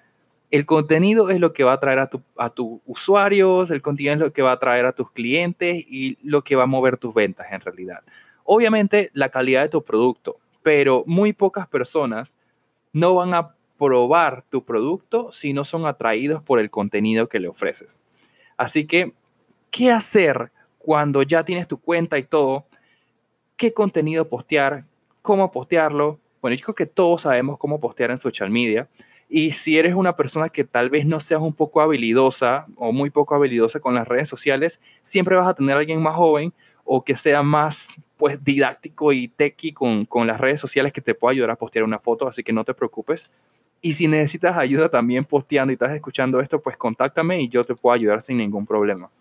El 0.50 0.66
contenido 0.66 1.30
es 1.30 1.40
lo 1.40 1.54
que 1.54 1.64
va 1.64 1.74
a 1.74 1.80
traer 1.80 2.00
a, 2.00 2.10
a 2.38 2.50
tus 2.50 2.80
usuarios, 2.88 3.70
el 3.70 3.84
contenido 3.84 4.14
es 4.16 4.20
lo 4.22 4.34
que 4.34 4.42
va 4.42 4.54
a 4.54 4.60
traer 4.60 4.88
a 4.88 4.94
tus 4.94 5.12
clientes 5.12 5.86
y 5.88 6.18
lo 6.24 6.44
que 6.44 6.56
va 6.56 6.64
a 6.64 6.66
mover 6.66 6.98
tus 6.98 7.14
ventas 7.14 7.46
en 7.52 7.62
realidad. 7.62 8.00
Obviamente 8.44 9.12
la 9.14 9.30
calidad 9.30 9.62
de 9.62 9.70
tu 9.70 9.84
producto, 9.84 10.40
pero 10.62 11.04
muy 11.06 11.34
pocas 11.34 11.68
personas 11.68 12.38
no 12.94 13.16
van 13.16 13.34
a 13.34 13.56
probar 13.78 14.44
tu 14.50 14.64
producto 14.64 15.32
si 15.32 15.54
no 15.54 15.64
son 15.64 15.86
atraídos 15.86 16.44
por 16.44 16.60
el 16.60 16.70
contenido 16.70 17.30
que 17.30 17.40
le 17.40 17.48
ofreces. 17.48 18.02
Así 18.58 18.86
que, 18.86 19.14
¿qué 19.72 19.92
hacer 19.92 20.52
cuando 20.78 21.24
ya 21.24 21.44
tienes 21.44 21.68
tu 21.68 21.80
cuenta 21.80 22.18
y 22.18 22.24
todo? 22.24 22.66
qué 23.60 23.74
contenido 23.74 24.26
postear, 24.30 24.86
cómo 25.22 25.52
postearlo. 25.52 26.18
Bueno, 26.42 26.56
yo 26.56 26.64
creo 26.64 26.76
que 26.76 26.86
todos 26.86 27.24
sabemos 27.24 27.58
cómo 27.58 27.82
postear 27.82 28.10
en 28.10 28.18
social 28.18 28.50
media. 28.50 28.88
Y 29.28 29.52
si 29.52 29.78
eres 29.78 29.96
una 29.96 30.16
persona 30.16 30.48
que 30.48 30.64
tal 30.64 30.90
vez 30.90 31.06
no 31.06 31.20
seas 31.20 31.42
un 31.42 31.54
poco 31.54 31.82
habilidosa 31.82 32.68
o 32.78 32.94
muy 32.94 33.10
poco 33.10 33.36
habilidosa 33.36 33.82
con 33.82 33.94
las 33.94 34.08
redes 34.08 34.30
sociales, 34.30 34.80
siempre 35.02 35.36
vas 35.36 35.46
a 35.46 35.54
tener 35.54 35.76
a 35.76 35.80
alguien 35.80 36.02
más 36.02 36.16
joven 36.16 36.54
o 36.92 37.06
que 37.06 37.16
sea 37.16 37.44
más 37.44 37.88
pues 38.18 38.44
didáctico 38.44 39.14
y 39.14 39.28
techy 39.28 39.74
con, 39.74 40.06
con 40.06 40.26
las 40.26 40.42
redes 40.42 40.60
sociales 40.60 40.92
que 40.92 41.02
te 41.02 41.14
pueda 41.14 41.34
ayudar 41.34 41.52
a 41.52 41.56
postear 41.56 41.86
una 41.86 42.00
foto, 42.00 42.28
así 42.28 42.42
que 42.44 42.52
no 42.52 42.66
te 42.66 42.74
preocupes. 42.74 43.30
Y 43.80 43.94
si 43.94 44.08
necesitas 44.08 44.58
ayuda 44.58 44.90
también 44.90 45.24
posteando 45.24 45.72
y 45.72 45.76
estás 45.76 45.92
escuchando 45.92 46.40
esto, 46.40 46.60
pues 46.60 46.78
contáctame 46.78 47.44
y 47.44 47.48
yo 47.48 47.64
te 47.64 47.76
puedo 47.76 47.94
ayudar 47.94 48.24
sin 48.24 48.38
ningún 48.38 48.66
problema. 48.66 49.12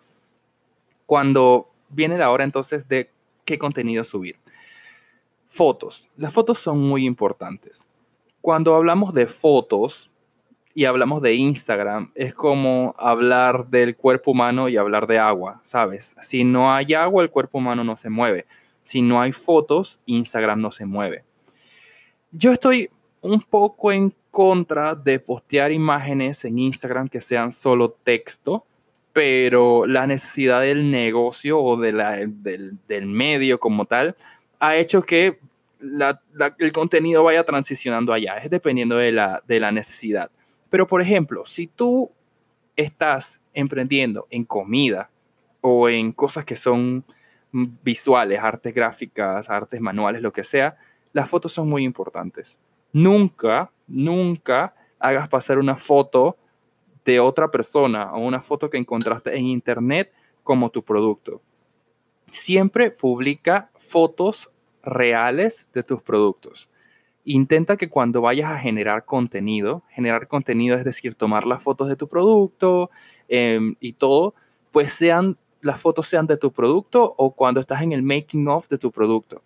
Cuando 1.05 1.69
viene 1.89 2.17
la 2.17 2.31
hora 2.31 2.43
entonces 2.43 2.87
de 2.87 3.11
qué 3.45 3.59
contenido 3.59 4.03
subir. 4.03 4.37
Fotos. 5.45 6.09
Las 6.17 6.33
fotos 6.33 6.57
son 6.57 6.79
muy 6.79 7.05
importantes. 7.05 7.87
Cuando 8.41 8.75
hablamos 8.75 9.13
de 9.13 9.27
fotos 9.27 10.08
y 10.79 10.85
hablamos 10.85 11.21
de 11.21 11.33
Instagram, 11.33 12.09
es 12.15 12.33
como 12.33 12.95
hablar 12.97 13.67
del 13.67 13.97
cuerpo 13.97 14.31
humano 14.31 14.69
y 14.69 14.77
hablar 14.77 15.07
de 15.07 15.19
agua, 15.19 15.59
¿sabes? 15.61 16.15
Si 16.21 16.45
no 16.45 16.73
hay 16.73 16.93
agua, 16.93 17.21
el 17.21 17.29
cuerpo 17.29 17.57
humano 17.57 17.83
no 17.83 17.97
se 17.97 18.09
mueve. 18.09 18.45
Si 18.83 19.01
no 19.01 19.19
hay 19.19 19.33
fotos, 19.33 19.99
Instagram 20.05 20.61
no 20.61 20.71
se 20.71 20.85
mueve. 20.85 21.25
Yo 22.31 22.53
estoy 22.53 22.89
un 23.19 23.41
poco 23.41 23.91
en 23.91 24.15
contra 24.31 24.95
de 24.95 25.19
postear 25.19 25.73
imágenes 25.73 26.45
en 26.45 26.57
Instagram 26.57 27.09
que 27.09 27.19
sean 27.19 27.51
solo 27.51 27.91
texto 27.91 28.63
pero 29.11 29.85
la 29.85 30.07
necesidad 30.07 30.61
del 30.61 30.89
negocio 30.91 31.59
o 31.59 31.75
de 31.75 31.91
la, 31.91 32.11
del, 32.25 32.77
del, 32.87 33.05
medio 33.05 33.59
como 33.59 33.83
tal 33.83 34.15
ha 34.59 34.77
hecho 34.77 35.01
que 35.01 35.39
el 36.59 36.71
contenido 36.71 37.25
vaya 37.25 37.43
transicionando 37.43 38.13
allá, 38.13 38.37
es 38.37 38.49
dependiendo 38.49 38.95
de 38.95 39.11
la, 39.11 39.43
de 39.45 39.59
la 39.59 39.73
necesidad. 39.73 40.31
Pero, 40.69 40.87
por 40.87 41.01
ejemplo, 41.01 41.45
si 41.45 41.67
tú 41.67 42.11
estás 42.75 43.39
emprendiendo 43.53 44.27
en 44.29 44.45
comida 44.45 45.09
o 45.61 45.89
en 45.89 46.11
cosas 46.11 46.45
que 46.45 46.55
son 46.55 47.03
visuales, 47.51 48.39
artes 48.39 48.73
gráficas, 48.73 49.49
artes 49.49 49.81
manuales, 49.81 50.21
lo 50.21 50.31
que 50.31 50.43
sea, 50.43 50.77
las 51.13 51.29
fotos 51.29 51.51
son 51.51 51.67
muy 51.67 51.83
importantes. 51.83 52.57
Nunca, 52.93 53.71
nunca 53.87 54.75
hagas 54.99 55.27
pasar 55.29 55.57
una 55.57 55.75
foto 55.75 56.37
de 57.05 57.19
otra 57.19 57.49
persona 57.49 58.13
o 58.13 58.19
una 58.19 58.41
foto 58.41 58.69
que 58.69 58.77
encontraste 58.77 59.35
en 59.35 59.45
internet 59.45 60.11
como 60.43 60.69
tu 60.69 60.83
producto. 60.83 61.41
Siempre 62.29 62.91
publica 62.91 63.71
fotos 63.77 64.51
reales 64.83 65.67
de 65.73 65.83
tus 65.83 66.01
productos. 66.01 66.69
Intenta 67.31 67.77
que 67.77 67.89
cuando 67.89 68.21
vayas 68.21 68.49
a 68.49 68.57
generar 68.57 69.05
contenido, 69.05 69.83
generar 69.89 70.27
contenido 70.27 70.75
es 70.75 70.83
decir, 70.83 71.13
tomar 71.13 71.45
las 71.45 71.63
fotos 71.63 71.87
de 71.87 71.95
tu 71.95 72.07
producto 72.07 72.89
em, 73.27 73.75
y 73.79 73.93
todo, 73.93 74.33
pues 74.71 74.93
sean 74.93 75.37
las 75.61 75.79
fotos 75.79 76.07
sean 76.07 76.25
de 76.25 76.37
tu 76.37 76.51
producto 76.51 77.13
o 77.17 77.35
cuando 77.35 77.59
estás 77.59 77.83
en 77.83 77.91
el 77.91 78.01
making 78.01 78.47
of 78.47 78.67
de 78.67 78.79
tu 78.79 78.91
producto 78.91 79.43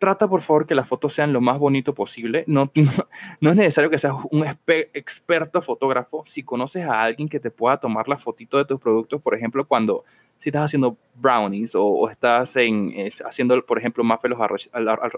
trata 0.00 0.26
por 0.26 0.40
favor 0.40 0.66
que 0.66 0.74
las 0.74 0.88
fotos 0.88 1.12
sean 1.12 1.32
lo 1.32 1.42
más 1.42 1.58
bonito 1.58 1.94
posible. 1.94 2.42
No, 2.46 2.72
no, 3.40 3.50
es 3.50 3.56
necesario 3.56 3.90
que 3.90 3.98
seas 3.98 4.14
un 4.30 4.44
experto 4.46 5.60
fotógrafo. 5.60 6.24
Si 6.26 6.42
conoces 6.42 6.86
a 6.86 7.02
alguien 7.02 7.28
que 7.28 7.38
te 7.38 7.50
pueda 7.50 7.76
tomar 7.78 8.08
la 8.08 8.16
fotito 8.16 8.56
de 8.56 8.64
tus 8.64 8.80
productos, 8.80 9.20
por 9.20 9.34
ejemplo, 9.34 9.68
cuando 9.68 10.04
si 10.38 10.48
estás 10.48 10.64
haciendo 10.64 10.96
brownies 11.14 11.72
o, 11.74 12.08
estás 12.08 12.56
en, 12.56 12.94
haciendo, 13.26 13.64
por 13.64 13.78
ejemplo, 13.78 14.02
más 14.02 14.18
los 14.24 14.38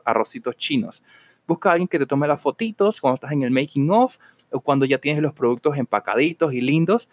arrocitos 0.04 0.56
chinos, 0.56 1.02
busca 1.46 1.70
a 1.70 1.72
alguien 1.74 1.86
que 1.86 2.00
te 2.00 2.06
tome 2.06 2.26
las 2.26 2.42
fotitos 2.42 3.00
cuando 3.00 3.14
estás 3.14 3.30
en 3.30 3.44
el 3.44 3.52
making 3.52 3.88
of 3.88 4.18
o 4.50 4.60
cuando 4.60 4.84
ya 4.84 4.98
tienes 4.98 5.22
los 5.22 5.32
productos 5.32 5.78
empacaditos 5.78 6.52
y 6.52 6.60
lindos. 6.60 7.08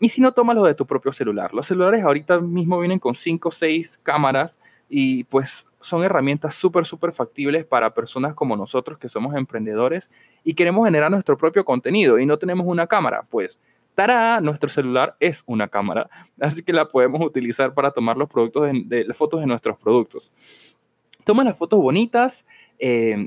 Y 0.00 0.08
si 0.08 0.20
no, 0.20 0.32
tómalo 0.32 0.64
de 0.64 0.74
tu 0.74 0.84
propio 0.84 1.12
celular. 1.12 1.54
Los 1.54 1.66
celulares 1.66 2.02
ahorita 2.02 2.40
mismo 2.40 2.80
vienen 2.80 2.98
con 2.98 3.14
5 3.14 3.48
o 3.48 3.52
6 3.52 4.00
cámaras 4.02 4.58
y 4.88 5.24
pues 5.24 5.66
son 5.80 6.02
herramientas 6.02 6.54
súper, 6.54 6.86
súper 6.86 7.12
factibles 7.12 7.64
para 7.64 7.92
personas 7.94 8.34
como 8.34 8.56
nosotros 8.56 8.98
que 8.98 9.08
somos 9.08 9.34
emprendedores 9.34 10.10
y 10.42 10.54
queremos 10.54 10.86
generar 10.86 11.10
nuestro 11.10 11.36
propio 11.36 11.64
contenido 11.64 12.18
y 12.18 12.26
no 12.26 12.38
tenemos 12.38 12.66
una 12.66 12.86
cámara. 12.86 13.26
Pues, 13.28 13.58
¡tará! 13.94 14.40
Nuestro 14.40 14.68
celular 14.68 15.16
es 15.20 15.42
una 15.46 15.68
cámara, 15.68 16.08
así 16.40 16.62
que 16.62 16.72
la 16.72 16.88
podemos 16.88 17.24
utilizar 17.24 17.74
para 17.74 17.90
tomar 17.90 18.16
los 18.16 18.28
productos 18.28 18.70
de, 18.72 19.04
las 19.04 19.16
fotos 19.16 19.40
de 19.40 19.46
nuestros 19.46 19.78
productos. 19.78 20.32
Toma 21.24 21.44
las 21.44 21.56
fotos 21.56 21.80
bonitas, 21.80 22.44
eh, 22.78 23.26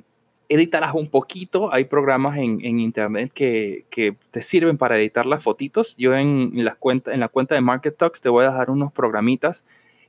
edítalas 0.50 0.94
un 0.94 1.10
poquito. 1.10 1.74
Hay 1.74 1.86
programas 1.86 2.38
en, 2.38 2.80
internet 2.80 3.32
que, 3.34 3.86
te 4.32 4.42
sirven 4.42 4.78
para 4.78 4.98
editar 4.98 5.26
las 5.26 5.44
fotitas. 5.44 5.96
Yo 5.98 6.16
en, 6.16 6.54
en, 6.56 6.70
cuenta, 6.80 7.14
en 7.14 7.20
la 7.20 7.28
cuenta 7.28 7.56
de 7.56 7.62
Market 7.62 7.98
Talks 7.98 8.22
te 8.22 8.30
voy 8.30 8.46
a 8.46 8.52
dejar 8.52 8.70
unos 8.70 8.92
programitas 8.92 9.66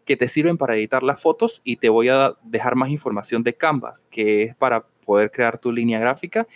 que 0.08 0.16
te 0.16 0.26
sirven 0.26 0.56
para 0.56 0.74
editar 0.74 1.02
las 1.02 1.20
fotos 1.20 1.60
y 1.64 1.76
te 1.76 1.90
voy 1.90 2.08
a 2.08 2.32
dejar 2.42 2.76
más 2.76 2.88
información 2.88 3.42
de 3.42 3.52
Canvas, 3.52 4.06
que 4.10 4.44
es 4.44 4.54
para 4.54 4.86
poder 5.04 5.30
crear 5.30 5.58
tu 5.58 5.70
línea 5.70 6.00
gráfica 6.00 6.46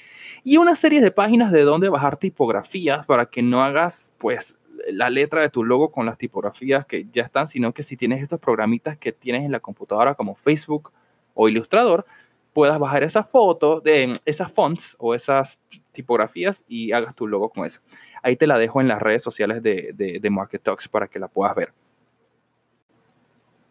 y 0.43 0.57
una 0.57 0.75
serie 0.75 1.03
de 1.03 1.11
páginas 1.11 1.53
de 1.53 1.63
dónde 1.63 1.91
bajar 1.91 2.17
tipografías 2.17 3.05
para 3.05 3.27
que 3.27 3.43
no 3.43 3.63
hagas 3.63 4.11
pues 4.17 4.57
la 4.89 5.11
letra 5.11 5.43
de 5.43 5.51
tu 5.51 5.65
logo 5.65 5.93
con 5.93 6.07
las 6.07 6.17
tipografías 6.17 6.87
que 6.87 7.07
ya 7.13 7.25
están, 7.25 7.47
sino 7.47 7.75
que 7.75 7.83
si 7.83 7.95
tienes 7.95 8.23
estos 8.23 8.41
programitas 8.41 8.97
que 8.97 9.13
tienes 9.13 9.45
en 9.45 9.53
la 9.53 9.61
computadora 9.61 10.15
como 10.15 10.35
Facebook 10.35 10.91
o 11.35 11.47
Illustrator, 11.47 12.07
puedas 12.55 12.79
bajar 12.79 13.03
esas 13.03 13.31
fotos 13.31 13.83
de 13.83 14.15
esas 14.25 14.51
fonts 14.51 14.97
o 14.99 15.15
esas 15.15 15.61
tipografías 15.93 16.65
y 16.69 16.93
hagas 16.93 17.15
tu 17.15 17.27
logo 17.27 17.51
con 17.51 17.67
eso. 17.67 17.83
Ahí 18.23 18.37
te 18.37 18.47
la 18.47 18.57
dejo 18.57 18.81
en 18.81 18.89
las 18.89 19.03
redes 19.03 19.23
sociales 19.23 19.63
de, 19.63 19.93
de, 19.95 20.21
de 20.21 20.31
Market 20.31 20.63
Talks 20.63 20.89
para 20.89 21.07
que 21.07 21.19
la 21.19 21.29
puedas 21.29 21.55
ver. 21.55 21.75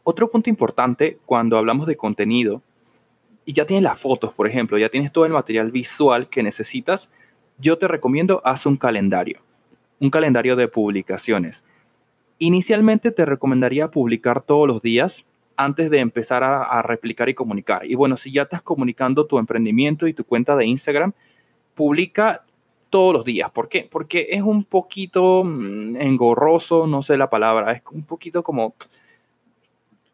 Otro 0.03 0.29
punto 0.29 0.49
importante 0.49 1.19
cuando 1.25 1.57
hablamos 1.57 1.87
de 1.87 1.95
contenido, 1.95 2.61
y 3.45 3.53
ya 3.53 3.65
tienes 3.65 3.83
las 3.83 3.99
fotos, 3.99 4.33
por 4.33 4.47
ejemplo, 4.47 4.77
ya 4.77 4.89
tienes 4.89 5.11
todo 5.11 5.25
el 5.25 5.33
material 5.33 5.71
visual 5.71 6.29
que 6.29 6.43
necesitas, 6.43 7.09
yo 7.57 7.77
te 7.77 7.87
recomiendo 7.87 8.41
haz 8.45 8.65
un 8.65 8.77
calendario, 8.77 9.39
un 9.99 10.09
calendario 10.09 10.55
de 10.55 10.67
publicaciones. 10.67 11.63
Inicialmente 12.39 13.11
te 13.11 13.25
recomendaría 13.25 13.91
publicar 13.91 14.41
todos 14.41 14.67
los 14.67 14.81
días 14.81 15.25
antes 15.57 15.91
de 15.91 15.99
empezar 15.99 16.43
a, 16.43 16.81
replicar 16.81 17.29
y 17.29 17.35
comunicar. 17.35 17.85
Y 17.85 17.93
bueno, 17.93 18.17
si 18.17 18.31
ya 18.31 18.43
estás 18.43 18.63
comunicando 18.63 19.27
tu 19.27 19.37
emprendimiento 19.37 20.07
y 20.07 20.13
tu 20.13 20.23
cuenta 20.23 20.55
de 20.55 20.65
Instagram, 20.65 21.13
publica 21.75 22.43
todos 22.89 23.13
los 23.13 23.25
días. 23.25 23.51
¿Por 23.51 23.69
qué? 23.69 23.87
Porque 23.89 24.27
es 24.31 24.41
un 24.41 24.63
poquito 24.63 25.43
mm, 25.43 25.97
engorroso, 25.97 26.87
no 26.87 27.03
sé 27.03 27.17
la 27.17 27.29
palabra, 27.29 27.73
es 27.73 27.83
un 27.91 28.03
poquito 28.03 28.41
como 28.43 28.73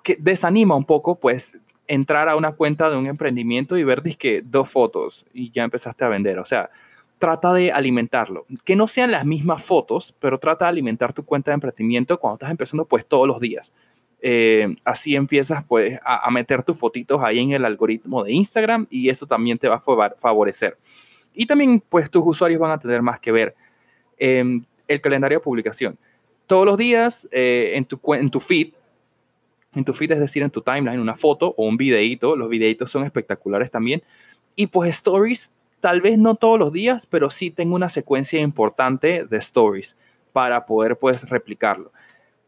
que 0.08 0.16
desanima 0.18 0.74
un 0.74 0.86
poco, 0.86 1.20
pues, 1.20 1.58
entrar 1.86 2.30
a 2.30 2.38
una 2.38 2.54
cuenta 2.54 2.90
de 2.90 2.96
un 2.96 3.08
emprendimiento 3.08 3.76
y 3.76 3.84
ver 3.84 4.02
que 4.18 4.42
dos 4.42 4.70
fotos 4.70 5.26
y 5.34 5.52
ya 5.52 5.66
empezaste 5.66 6.06
a 6.06 6.08
vender. 6.08 6.40
O 6.40 6.46
sea, 6.46 6.70
trata 7.20 7.52
de 7.52 7.74
alimentarlo. 7.74 8.46
Que 8.64 8.78
no 8.78 8.88
sean 8.88 9.12
las 9.12 9.26
mismas 9.26 9.66
fotos, 9.66 10.16
pero 10.22 10.40
trata 10.40 10.64
de 10.64 10.70
alimentar 10.70 11.12
tu 11.12 11.26
cuenta 11.26 11.52
de 11.52 11.56
emprendimiento 11.56 12.18
cuando 12.22 12.36
estás 12.36 12.52
empezando, 12.52 12.86
pues, 12.86 13.06
todos 13.06 13.28
los 13.28 13.42
días. 13.42 13.74
Eh, 14.22 14.78
así 14.86 15.14
empiezas, 15.18 15.66
pues, 15.66 16.00
a, 16.06 16.32
meter 16.32 16.64
tus 16.64 16.80
fotitos 16.80 17.22
ahí 17.22 17.40
en 17.40 17.52
el 17.52 17.66
algoritmo 17.66 18.24
de 18.24 18.32
Instagram 18.32 18.88
y 18.90 19.10
eso 19.10 19.28
también 19.28 19.58
te 19.58 19.68
va 19.68 19.76
a 19.76 20.16
favorecer. 20.18 20.78
Y 21.34 21.48
también, 21.48 21.82
pues, 21.82 22.10
tus 22.10 22.24
usuarios 22.26 22.62
van 22.62 22.72
a 22.72 22.80
tener 22.80 23.02
más 23.02 23.20
que 23.20 23.34
ver. 23.34 23.56
Eh, 24.18 24.62
el 24.88 25.02
calendario 25.02 25.40
de 25.40 25.44
publicación. 25.44 26.00
Todos 26.46 26.66
los 26.66 26.78
días 26.78 27.28
eh, 27.32 27.74
en, 27.76 27.84
tu, 27.84 28.00
en 28.14 28.30
tu 28.30 28.40
feed 28.40 28.70
en 29.78 29.86
tu 29.86 29.94
feed, 29.94 30.12
es 30.12 30.20
decir, 30.20 30.44
en 30.44 30.50
tu 30.50 30.62
timeline, 30.62 31.00
una 31.00 31.16
foto 31.16 31.54
o 31.56 31.68
un 31.68 31.78
videíto. 31.78 32.36
Los 32.36 32.50
videitos 32.50 32.90
son 32.90 33.04
espectaculares 33.04 33.70
también. 33.70 34.02
Y 34.56 34.68
pues 34.68 34.90
stories, 34.90 35.52
tal 35.80 36.02
vez 36.02 36.18
no 36.18 36.36
todos 36.36 36.58
los 36.58 36.74
días, 36.74 37.06
pero 37.06 37.30
sí 37.30 37.52
tengo 37.52 37.76
una 37.76 37.90
secuencia 37.90 38.40
importante 38.42 39.26
de 39.26 39.38
stories 39.38 39.96
para 40.34 40.66
poder 40.66 40.98
pues 40.98 41.30
replicarlo. 41.30 41.92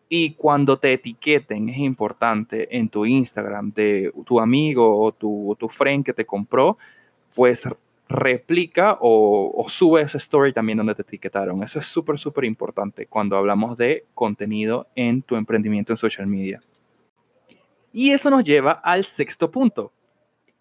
Y 0.09 0.31
cuando 0.31 0.77
te 0.79 0.93
etiqueten, 0.93 1.69
es 1.69 1.77
importante 1.77 2.75
en 2.75 2.89
tu 2.89 3.05
Instagram 3.05 3.71
de 3.73 4.11
tu 4.25 4.39
amigo 4.39 4.99
o 5.03 5.11
tu, 5.11 5.55
tu 5.59 5.69
friend 5.69 6.03
que 6.03 6.13
te 6.13 6.25
compró, 6.25 6.79
pues 7.35 7.67
replica 8.07 8.97
o, 9.01 9.53
o, 9.55 9.69
sube 9.69 10.01
ese 10.01 10.17
story 10.17 10.51
también 10.51 10.79
donde 10.79 10.95
te 10.95 11.03
etiquetaron. 11.03 11.61
Eso 11.61 11.77
es 11.77 11.85
súper, 11.85 12.17
súper 12.17 12.45
importante 12.45 13.05
cuando 13.05 13.37
hablamos 13.37 13.77
de 13.77 14.05
contenido 14.15 14.87
en 14.95 15.21
tu 15.21 15.35
emprendimiento 15.35 15.93
en 15.93 15.97
social 15.97 16.25
media. 16.25 16.59
Y 17.91 18.11
eso 18.11 18.29
nos 18.29 18.43
lleva 18.43 18.71
al 18.71 19.03
sexto 19.05 19.49
punto, 19.49 19.91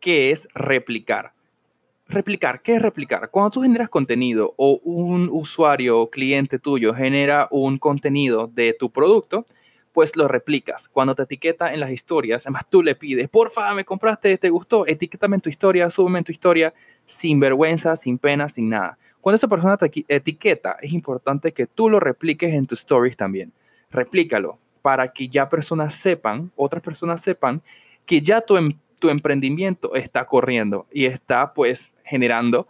que 0.01 0.31
es 0.31 0.49
replicar. 0.55 1.33
Replicar, 2.07 2.63
¿qué 2.63 2.77
es 2.77 2.83
replicar? 2.83 3.31
Cuando 3.31 3.51
tú 3.51 3.63
generas 3.63 3.91
contenido 3.91 4.55
o 4.57 4.81
un 4.83 5.29
usuario 5.31 6.01
o 6.01 6.11
cliente 6.11 6.59
tuyo 6.59 6.95
genera 6.95 7.49
un 7.51 7.79
contenido 7.79 8.47
de 8.47 8.73
tu 8.73 8.91
producto, 8.91 9.47
pues 9.93 10.17
lo 10.17 10.27
replicas. 10.27 10.89
Cuando 10.89 11.15
te 11.15 11.25
etiqueta 11.25 11.75
en 11.75 11.81
las 11.81 11.91
historias, 11.91 12.47
además 12.47 12.65
tú 12.71 12.83
le 12.83 12.95
pides, 12.95 13.29
porfa, 13.29 13.75
me 13.75 13.85
compraste, 13.85 14.39
te 14.39 14.49
gustó, 14.49 14.87
etiquétame 14.87 15.37
en 15.37 15.43
tu 15.43 15.51
historia, 15.51 15.91
súbeme 15.91 16.21
en 16.21 16.25
tu 16.25 16.33
historia, 16.33 16.73
sin 17.05 17.41
vergüenza, 17.41 17.97
sin 17.97 18.17
pena, 18.17 18.49
sin 18.49 18.71
nada. 18.71 18.97
Cuando 19.21 19.37
esa 19.37 19.49
persona 19.49 19.77
te 19.77 19.91
etiqueta, 20.09 20.77
es 20.81 20.93
importante 20.93 21.53
que 21.53 21.67
tú 21.67 21.91
lo 21.91 22.01
repliques 22.01 22.55
en 22.55 22.67
tus 22.67 22.79
stories 22.79 23.17
también. 23.17 23.53
Replícalo, 23.91 24.59
para 24.83 25.13
que 25.13 25.29
ya 25.29 25.49
personas 25.49 25.95
sepan, 25.95 26.51
otras 26.57 26.83
personas 26.83 27.21
sepan 27.21 27.63
que 28.07 28.21
ya 28.21 28.41
tu, 28.41 28.57
em, 28.57 28.73
tu 28.99 29.11
emprendimiento 29.11 29.95
está 29.95 30.25
corriendo 30.27 30.87
y 30.93 31.07
está 31.07 31.53
pues 31.53 31.93
generando 32.05 32.67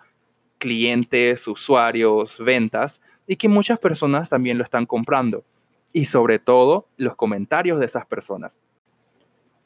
clientes, 0.58 1.46
usuarios, 1.46 2.38
ventas 2.38 3.00
y 3.26 3.36
que 3.36 3.48
muchas 3.48 3.78
personas 3.78 4.28
también 4.28 4.58
lo 4.58 4.64
están 4.64 4.86
comprando. 4.86 5.44
Y 5.92 6.04
sobre 6.04 6.38
todo 6.38 6.86
los 6.96 7.16
comentarios 7.16 7.80
de 7.80 7.86
esas 7.86 8.04
personas. 8.06 8.58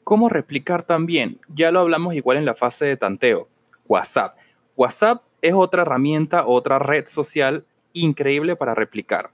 ¿Cómo 0.03 0.29
replicar 0.29 0.83
también? 0.83 1.39
Ya 1.47 1.71
lo 1.71 1.79
hablamos 1.79 2.13
igual 2.13 2.37
en 2.37 2.45
la 2.45 2.55
fase 2.55 2.85
de 2.85 2.97
tanteo. 2.97 3.47
WhatsApp. 3.87 4.37
WhatsApp 4.75 5.23
es 5.41 5.53
otra 5.53 5.81
herramienta, 5.81 6.45
otra 6.45 6.79
red 6.79 7.05
social 7.05 7.65
increíble 7.93 8.55
para 8.55 8.75
replicar. 8.75 9.31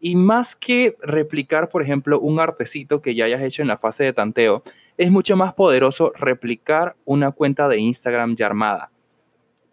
Y 0.00 0.16
más 0.16 0.56
que 0.56 0.96
replicar, 1.02 1.68
por 1.68 1.82
ejemplo, 1.82 2.18
un 2.18 2.40
artecito 2.40 3.02
que 3.02 3.14
ya 3.14 3.26
hayas 3.26 3.42
hecho 3.42 3.60
en 3.60 3.68
la 3.68 3.76
fase 3.76 4.02
de 4.02 4.14
tanteo, 4.14 4.62
es 4.96 5.10
mucho 5.10 5.36
más 5.36 5.52
poderoso 5.52 6.12
replicar 6.16 6.96
una 7.04 7.32
cuenta 7.32 7.68
de 7.68 7.78
Instagram 7.78 8.34
ya 8.34 8.46
armada. 8.46 8.90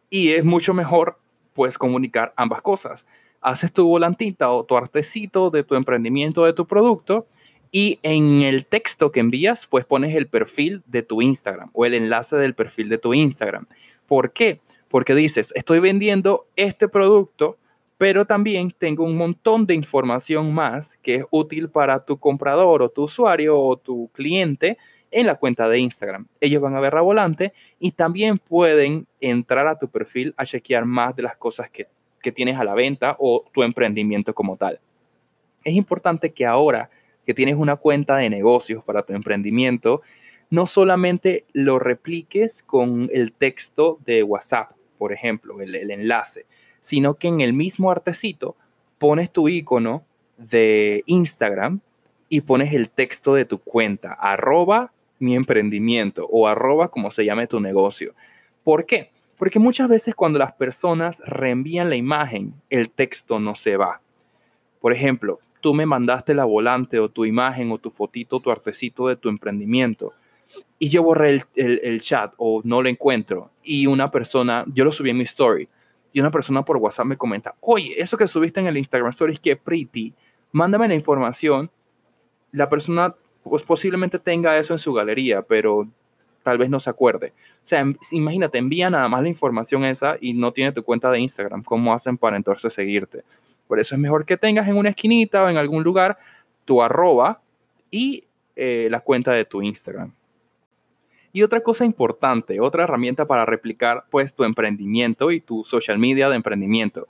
Y 0.09 0.31
es 0.31 0.43
mucho 0.43 0.73
mejor, 0.73 1.17
pues, 1.53 1.77
comunicar 1.77 2.33
ambas 2.35 2.61
cosas. 2.61 3.05
Haces 3.39 3.71
tu 3.71 3.87
volantita 3.87 4.51
o 4.51 4.65
tu 4.65 4.75
artecito 4.75 5.49
de 5.49 5.63
tu 5.63 5.75
emprendimiento, 5.75 6.43
de 6.43 6.53
tu 6.53 6.67
producto, 6.67 7.25
y 7.71 7.99
en 8.03 8.41
el 8.43 8.65
texto 8.65 9.11
que 9.11 9.19
envías, 9.19 9.67
pues 9.67 9.85
pones 9.85 10.15
el 10.15 10.27
perfil 10.27 10.83
de 10.85 11.03
tu 11.03 11.21
Instagram 11.21 11.69
o 11.73 11.85
el 11.85 11.93
enlace 11.93 12.35
del 12.37 12.55
perfil 12.55 12.89
de 12.89 12.97
tu 12.97 13.13
Instagram. 13.13 13.67
¿Por 14.07 14.31
qué? 14.31 14.61
Porque 14.87 15.15
dices, 15.15 15.51
estoy 15.55 15.79
vendiendo 15.79 16.47
este 16.55 16.87
producto 16.87 17.57
pero 17.97 18.25
también 18.25 18.71
tengo 18.77 19.03
un 19.03 19.17
montón 19.17 19.65
de 19.65 19.73
información 19.73 20.53
más 20.53 20.97
que 20.97 21.15
es 21.15 21.25
útil 21.31 21.69
para 21.69 22.05
tu 22.05 22.17
comprador 22.19 22.81
o 22.81 22.89
tu 22.89 23.03
usuario 23.03 23.59
o 23.59 23.77
tu 23.77 24.09
cliente 24.13 24.77
en 25.09 25.25
la 25.25 25.35
cuenta 25.35 25.67
de 25.67 25.79
Instagram. 25.79 26.27
Ellos 26.39 26.61
van 26.61 26.75
a 26.75 26.79
ver 26.79 26.93
la 26.93 27.01
volante 27.01 27.53
y 27.79 27.91
también 27.91 28.37
pueden 28.37 29.07
entrar 29.19 29.67
a 29.67 29.79
tu 29.79 29.87
perfil 29.87 30.33
a 30.37 30.45
chequear 30.45 30.85
más 30.85 31.15
de 31.15 31.23
las 31.23 31.37
cosas 31.37 31.69
que, 31.69 31.87
que 32.21 32.31
tienes 32.31 32.57
a 32.57 32.63
la 32.63 32.75
venta 32.75 33.15
o 33.19 33.45
tu 33.51 33.63
emprendimiento 33.63 34.33
como 34.35 34.57
tal. 34.57 34.79
Es 35.63 35.73
importante 35.73 36.31
que 36.31 36.45
ahora 36.45 36.89
que 37.25 37.33
tienes 37.33 37.55
una 37.55 37.77
cuenta 37.77 38.17
de 38.17 38.29
negocios 38.29 38.83
para 38.83 39.03
tu 39.03 39.13
emprendimiento, 39.13 40.01
no 40.49 40.65
solamente 40.65 41.45
lo 41.51 41.79
repliques 41.79 42.63
con 42.63 43.09
el 43.11 43.33
texto 43.33 43.99
de 44.05 44.23
WhatsApp, 44.23 44.71
por 44.97 45.11
ejemplo, 45.11 45.59
el 45.61 45.91
enlace, 45.91 46.45
sino 46.79 47.15
que 47.15 47.27
en 47.27 47.41
el 47.41 47.53
mismo 47.53 47.91
artecito 47.91 48.55
pones 48.97 49.31
tu 49.31 49.47
icono 49.47 50.03
de 50.37 51.03
Instagram 51.05 51.81
y 52.29 52.41
pones 52.41 52.73
el 52.73 52.89
texto 52.89 53.33
de 53.33 53.45
tu 53.45 53.59
cuenta, 53.59 54.13
arroba 54.13 54.91
mi 55.19 55.35
emprendimiento 55.35 56.27
o 56.31 56.47
arroba 56.47 56.89
como 56.89 57.11
se 57.11 57.25
llame 57.25 57.47
tu 57.47 57.59
negocio. 57.59 58.13
¿Por 58.63 58.85
qué? 58.85 59.11
Porque 59.37 59.59
muchas 59.59 59.87
veces 59.87 60.15
cuando 60.15 60.39
las 60.39 60.53
personas 60.53 61.21
reenvían 61.25 61.89
la 61.89 61.95
imagen, 61.95 62.53
el 62.69 62.89
texto 62.89 63.39
no 63.39 63.55
se 63.55 63.77
va. 63.77 64.01
Por 64.81 64.93
ejemplo, 64.93 65.39
tú 65.61 65.73
me 65.73 65.85
mandaste 65.85 66.33
la 66.33 66.45
volante 66.45 66.99
o 66.99 67.09
tu 67.09 67.25
imagen 67.25 67.71
o 67.71 67.77
tu 67.77 67.89
fotito, 67.89 68.39
tu 68.39 68.51
artecito 68.51 69.07
de 69.07 69.15
tu 69.15 69.29
emprendimiento 69.29 70.13
y 70.79 70.89
yo 70.89 71.03
borré 71.03 71.41
el, 71.55 71.79
el 71.83 72.01
chat 72.01 72.33
o 72.37 72.61
no 72.63 72.81
lo 72.81 72.89
encuentro 72.89 73.51
y 73.63 73.87
una 73.87 74.11
persona, 74.11 74.65
yo 74.73 74.83
lo 74.83 74.91
subí 74.91 75.09
en 75.09 75.17
mi 75.17 75.23
story 75.23 75.67
y 76.17 76.19
una 76.19 76.31
persona 76.31 76.65
por 76.65 76.77
WhatsApp 76.77 77.05
me 77.05 77.15
comenta, 77.15 77.53
oye, 77.59 77.93
eso 78.01 78.17
que 78.17 78.25
subiste 78.25 78.59
en 78.59 78.65
el 78.65 78.75
Instagram 78.75 79.11
Stories, 79.11 79.39
que 79.39 79.55
pretty, 79.55 80.15
mándame 80.51 80.87
la 80.87 80.95
información. 80.95 81.69
La 82.51 82.69
persona 82.69 83.13
pues 83.43 83.61
posiblemente 83.61 84.17
tenga 84.17 84.57
eso 84.57 84.73
en 84.73 84.79
su 84.79 84.93
galería, 84.93 85.43
pero 85.43 85.87
tal 86.41 86.57
vez 86.57 86.71
no 86.71 86.79
se 86.79 86.89
acuerde. 86.89 87.33
O 87.57 87.59
sea, 87.67 87.85
imagínate, 88.11 88.57
envía 88.57 88.89
nada 88.89 89.07
más 89.07 89.21
la 89.21 89.29
información 89.29 89.85
esa 89.85 90.17
y 90.19 90.33
no 90.33 90.51
tiene 90.53 90.71
tu 90.71 90.81
cuenta 90.81 91.11
de 91.11 91.19
Instagram. 91.19 91.61
¿Cómo 91.61 91.93
hacen 91.93 92.17
para 92.17 92.35
entonces 92.35 92.73
seguirte? 92.73 93.21
Por 93.67 93.79
eso 93.79 93.93
es 93.93 94.01
mejor 94.01 94.25
que 94.25 94.37
tengas 94.37 94.67
en 94.67 94.75
una 94.75 94.89
esquinita 94.89 95.43
o 95.43 95.49
en 95.49 95.57
algún 95.57 95.83
lugar 95.83 96.17
tu 96.65 96.81
arroba 96.81 97.41
y 97.91 98.23
eh, 98.55 98.87
la 98.89 99.01
cuenta 99.01 99.33
de 99.33 99.45
tu 99.45 99.61
Instagram. 99.61 100.11
Y 101.33 101.43
otra 101.43 101.61
cosa 101.61 101.85
importante, 101.85 102.59
otra 102.59 102.83
herramienta 102.83 103.25
para 103.25 103.45
replicar 103.45 104.05
pues 104.09 104.33
tu 104.33 104.43
emprendimiento 104.43 105.31
y 105.31 105.41
tu 105.41 105.63
social 105.63 105.99
media 105.99 106.29
de 106.29 106.35
emprendimiento, 106.35 107.07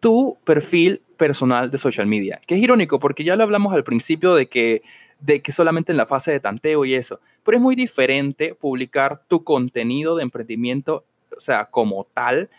tu 0.00 0.36
perfil 0.44 1.00
personal 1.16 1.70
de 1.70 1.78
social 1.78 2.06
media, 2.06 2.40
que 2.46 2.56
es 2.56 2.60
irónico 2.60 2.98
porque 2.98 3.24
ya 3.24 3.36
lo 3.36 3.44
hablamos 3.44 3.72
al 3.72 3.84
principio 3.84 4.34
de 4.34 4.46
que 4.46 4.82
de 5.20 5.40
que 5.40 5.52
solamente 5.52 5.92
en 5.92 5.96
la 5.96 6.06
fase 6.06 6.32
de 6.32 6.40
tanteo 6.40 6.84
y 6.84 6.94
eso. 6.94 7.20
Pero 7.44 7.56
es 7.56 7.62
muy 7.62 7.76
diferente 7.76 8.54
publicar 8.54 9.22
tu 9.26 9.42
contenido 9.42 10.16
de 10.16 10.22
emprendimiento, 10.22 11.04
o 11.34 11.40
sea, 11.40 11.66
como 11.66 12.06
tal, 12.12 12.50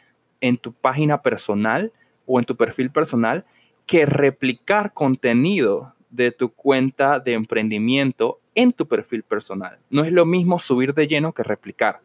en 0.42 0.58
tu 0.58 0.74
página 0.74 1.22
personal 1.22 1.92
o 2.26 2.40
en 2.40 2.46
tu 2.46 2.56
perfil 2.56 2.90
personal, 2.90 3.46
que 3.86 4.08
replicar 4.08 4.94
contenido 4.94 5.94
de 6.10 6.32
tu 6.32 6.50
cuenta 6.50 7.20
de 7.20 7.34
emprendimiento 7.34 8.40
en 8.56 8.74
tu 8.74 8.88
perfil 8.88 9.24
personal. 9.24 9.78
No 9.90 10.04
es 10.04 10.12
lo 10.12 10.26
mismo 10.26 10.58
subir 10.60 10.94
de 10.94 11.08
lleno 11.08 11.34
que 11.34 11.44
replicar. 11.44 12.02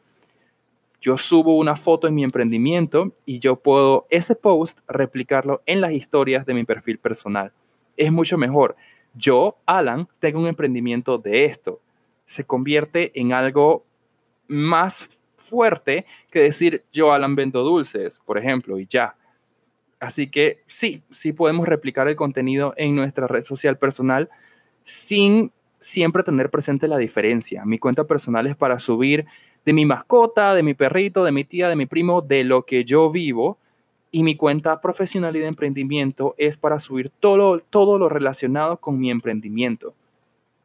Yo 1.01 1.17
subo 1.17 1.57
una 1.57 1.77
foto 1.77 2.09
en 2.09 2.15
mi 2.15 2.25
emprendimiento 2.25 3.15
y 3.25 3.39
yo 3.39 3.57
puedo 3.57 4.07
ese 4.11 4.35
post 4.35 4.81
replicarlo 4.87 5.63
en 5.65 5.81
las 5.81 5.93
historias 5.93 6.45
de 6.45 6.53
mi 6.53 6.65
perfil 6.65 6.99
personal. 6.99 7.53
Es 7.97 8.13
mucho 8.13 8.37
mejor. 8.37 8.77
Yo, 9.15 9.57
Alan, 9.65 10.09
tengo 10.19 10.41
un 10.41 10.47
emprendimiento 10.47 11.17
de 11.17 11.47
esto. 11.47 11.81
Se 12.27 12.45
convierte 12.45 13.19
en 13.19 13.33
algo 13.33 13.87
más 14.47 15.23
fuerte 15.37 16.05
que 16.31 16.41
decir 16.41 16.85
yo, 16.93 17.13
Alan, 17.13 17.35
vendo 17.35 17.63
dulces, 17.63 18.19
por 18.19 18.37
ejemplo, 18.37 18.79
y 18.79 18.87
ya. 18.87 19.17
Así 20.01 20.29
que 20.29 20.63
sí, 20.67 21.03
sí 21.11 21.33
podemos 21.33 21.67
replicar 21.67 22.09
el 22.09 22.17
contenido 22.17 22.75
en 22.77 22.95
nuestra 22.95 23.27
red 23.27 23.45
social 23.45 23.79
personal 23.79 24.29
sin 24.85 25.53
siempre 25.81 26.23
tener 26.23 26.51
presente 26.51 26.87
la 26.87 26.99
diferencia. 26.99 27.64
Mi 27.64 27.79
cuenta 27.79 28.05
personal 28.05 28.47
es 28.47 28.55
para 28.55 28.79
subir 28.79 29.27
de 29.64 29.73
mi 29.73 29.87
mascota, 29.87 30.55
de 30.55 30.62
mi 30.62 30.75
perrito, 30.75 31.25
de 31.25 31.33
mi 31.33 31.45
tía, 31.45 31.69
de 31.69 31.77
mi 31.77 31.87
primo, 31.87 32.21
de 32.21 32.45
lo 32.45 32.64
que 32.64 32.85
yo 32.85 33.11
vivo. 33.11 33.59
Y 34.12 34.23
mi 34.23 34.37
cuenta 34.37 34.81
profesional 34.81 35.37
y 35.37 35.40
de 35.40 35.47
emprendimiento 35.47 36.35
es 36.37 36.57
para 36.57 36.79
subir 36.81 37.11
todo, 37.21 37.61
todo 37.61 37.99
lo 37.99 38.09
relacionado 38.09 38.77
con 38.77 38.99
mi 38.99 39.11
emprendimiento. 39.11 39.95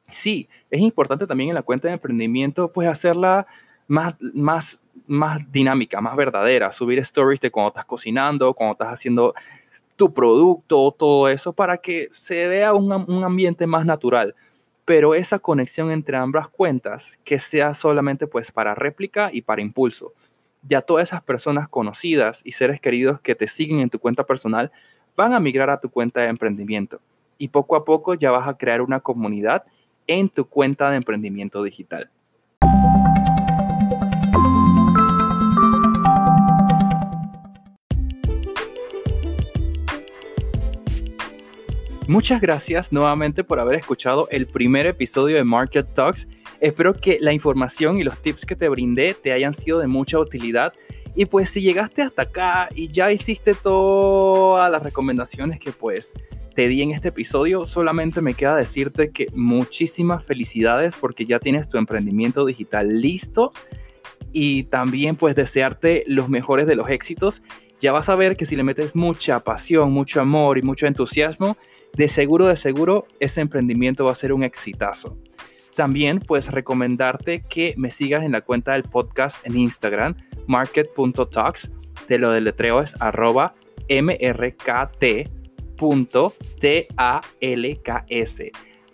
Sí, 0.10 0.48
es 0.70 0.82
importante 0.82 1.26
también 1.26 1.50
en 1.50 1.56
la 1.56 1.64
cuenta 1.64 1.88
de 1.88 1.96
emprendimiento, 1.96 2.72
pues 2.72 2.88
hacerla 2.88 3.48
más, 3.88 4.16
más, 4.20 4.80
más 5.08 5.52
dinámica, 5.52 6.02
más 6.02 6.16
verdadera, 6.16 6.72
subir 6.72 7.00
stories 7.00 7.40
de 7.40 7.52
cuando 7.52 7.70
estás 7.70 7.86
cocinando, 7.86 8.54
cuando 8.54 8.74
estás 8.74 8.90
haciendo 8.90 9.34
tu 9.96 10.14
producto, 10.14 10.94
todo 10.98 11.30
eso, 11.30 11.54
para 11.54 11.78
que 11.78 12.10
se 12.12 12.48
vea 12.48 12.74
un, 12.74 12.92
un 12.92 13.24
ambiente 13.24 13.66
más 13.66 13.86
natural 13.86 14.36
pero 14.86 15.16
esa 15.16 15.40
conexión 15.40 15.92
entre 15.92 16.16
ambas 16.16 16.48
cuentas 16.48 17.20
que 17.24 17.40
sea 17.40 17.74
solamente 17.74 18.28
pues 18.28 18.52
para 18.52 18.76
réplica 18.76 19.32
y 19.34 19.42
para 19.42 19.62
impulso. 19.62 20.14
Ya 20.62 20.82
todas 20.82 21.10
esas 21.10 21.24
personas 21.24 21.68
conocidas 21.68 22.42
y 22.44 22.54
seres 22.54 22.80
queridos 22.80 23.20
que 23.20 23.36
te 23.36 23.48
siguen 23.48 23.80
en 23.80 23.90
tu 23.90 24.00
cuenta 24.00 24.26
personal 24.26 24.72
van 25.16 25.34
a 25.34 25.40
migrar 25.40 25.70
a 25.70 25.80
tu 25.80 25.90
cuenta 25.90 26.22
de 26.22 26.28
emprendimiento 26.28 27.02
y 27.38 27.50
poco 27.50 27.76
a 27.76 27.84
poco 27.84 28.14
ya 28.14 28.32
vas 28.32 28.48
a 28.48 28.58
crear 28.58 28.82
una 28.82 29.00
comunidad 29.00 29.66
en 30.08 30.30
tu 30.30 30.46
cuenta 30.48 30.90
de 30.90 30.98
emprendimiento 30.98 31.64
digital. 31.64 32.12
Muchas 42.08 42.40
gracias 42.40 42.92
nuevamente 42.92 43.44
por 43.44 43.60
haber 43.60 43.80
escuchado 43.80 44.28
el 44.30 44.46
primer 44.46 44.86
episodio 44.86 45.38
de 45.38 45.44
Market 45.44 45.92
Talks. 45.96 46.28
Espero 46.60 46.94
que 46.94 47.18
la 47.20 47.34
información 47.34 47.98
y 47.98 48.04
los 48.04 48.22
tips 48.22 48.46
que 48.46 48.56
te 48.56 48.70
brindé 48.70 49.16
te 49.16 49.32
hayan 49.32 49.56
sido 49.56 49.80
de 49.80 49.88
mucha 49.88 50.20
utilidad. 50.20 50.74
Y 51.16 51.26
pues 51.26 51.50
si 51.50 51.62
llegaste 51.62 52.04
hasta 52.04 52.22
acá 52.22 52.70
y 52.76 52.90
ya 52.90 53.12
hiciste 53.12 53.56
todas 53.56 54.72
las 54.72 54.84
recomendaciones 54.84 55.60
que 55.60 55.72
pues 55.72 56.14
te 56.54 56.68
di 56.68 56.84
en 56.84 56.92
este 56.92 57.08
episodio, 57.08 57.66
solamente 57.66 58.22
me 58.22 58.36
queda 58.36 58.56
decirte 58.56 59.10
que 59.10 59.26
muchísimas 59.34 60.24
felicidades 60.24 60.96
porque 60.96 61.26
ya 61.26 61.40
tienes 61.40 61.68
tu 61.70 61.80
emprendimiento 61.80 62.46
digital 62.46 63.02
listo 63.02 63.52
y 64.32 64.66
también 64.66 65.16
pues 65.16 65.36
desearte 65.36 66.04
los 66.06 66.30
mejores 66.30 66.68
de 66.68 66.76
los 66.76 66.88
éxitos. 66.90 67.42
Ya 67.80 67.92
vas 67.92 68.10
a 68.10 68.16
ver 68.16 68.38
que 68.38 68.46
si 68.46 68.56
le 68.56 68.64
metes 68.64 68.96
mucha 68.96 69.40
pasión, 69.42 69.92
mucho 69.92 70.22
amor 70.22 70.58
y 70.58 70.62
mucho 70.62 70.88
entusiasmo, 70.88 71.58
de 71.96 72.10
seguro, 72.10 72.48
de 72.48 72.58
seguro, 72.58 73.08
ese 73.20 73.42
emprendimiento 73.42 74.06
va 74.06 74.12
a 74.12 74.16
ser 74.16 74.34
un 74.34 74.44
exitazo. 74.44 75.18
También 75.76 76.20
puedes 76.20 76.52
recomendarte 76.52 77.42
que 77.42 77.74
me 77.78 77.90
sigas 77.90 78.24
en 78.24 78.34
la 78.34 78.42
cuenta 78.42 78.74
del 78.74 78.84
podcast 78.84 79.46
en 79.46 79.58
Instagram, 79.58 80.16
market.talks. 80.48 81.72
Te 82.08 82.18
lo 82.18 82.32
deletreo 82.32 82.82
es 82.82 82.96
arroba 83.02 83.56
mrkt.talks. 83.90 85.32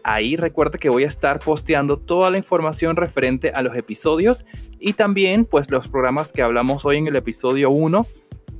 Ahí 0.04 0.36
recuerda 0.36 0.80
que 0.80 0.90
voy 0.90 1.04
a 1.04 1.08
estar 1.08 1.40
posteando 1.40 1.98
toda 1.98 2.32
la 2.32 2.38
información 2.38 2.96
referente 2.96 3.52
a 3.52 3.62
los 3.62 3.76
episodios 3.76 4.46
y 4.80 4.94
también 4.94 5.46
pues 5.46 5.70
los 5.70 5.88
programas 5.88 6.32
que 6.32 6.42
hablamos 6.42 6.86
hoy 6.86 6.98
en 6.98 7.08
el 7.08 7.16
episodio 7.16 7.70
1 7.70 8.06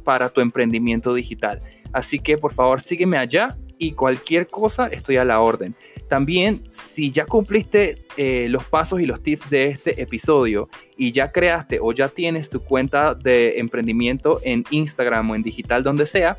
para 0.04 0.30
tu 0.30 0.42
emprendimiento 0.42 1.14
digital. 1.14 1.62
Así 1.94 2.20
que 2.20 2.38
por 2.38 2.54
favor 2.54 2.82
sígueme 2.82 3.18
allá 3.18 3.58
y 3.82 3.94
cualquier 3.94 4.48
cosa 4.48 4.86
estoy 4.86 5.18
a 5.18 5.26
la 5.26 5.42
orden. 5.42 5.74
También, 6.08 6.62
si 6.70 7.12
ya 7.12 7.26
cumpliste 7.26 8.06
eh, 8.16 8.46
los 8.48 8.64
pasos 8.64 9.02
y 9.02 9.08
los 9.08 9.24
tips 9.24 9.50
de 9.50 9.70
este 9.70 10.04
episodio 10.04 10.70
y 10.98 11.12
ya 11.12 11.32
creaste 11.32 11.80
o 11.82 11.92
ya 11.92 12.08
tienes 12.08 12.52
tu 12.52 12.60
cuenta 12.60 13.16
de 13.16 13.58
emprendimiento 13.58 14.40
en 14.44 14.66
Instagram 14.70 15.32
o 15.32 15.36
en 15.36 15.42
digital, 15.42 15.82
donde 15.82 16.06
sea, 16.06 16.38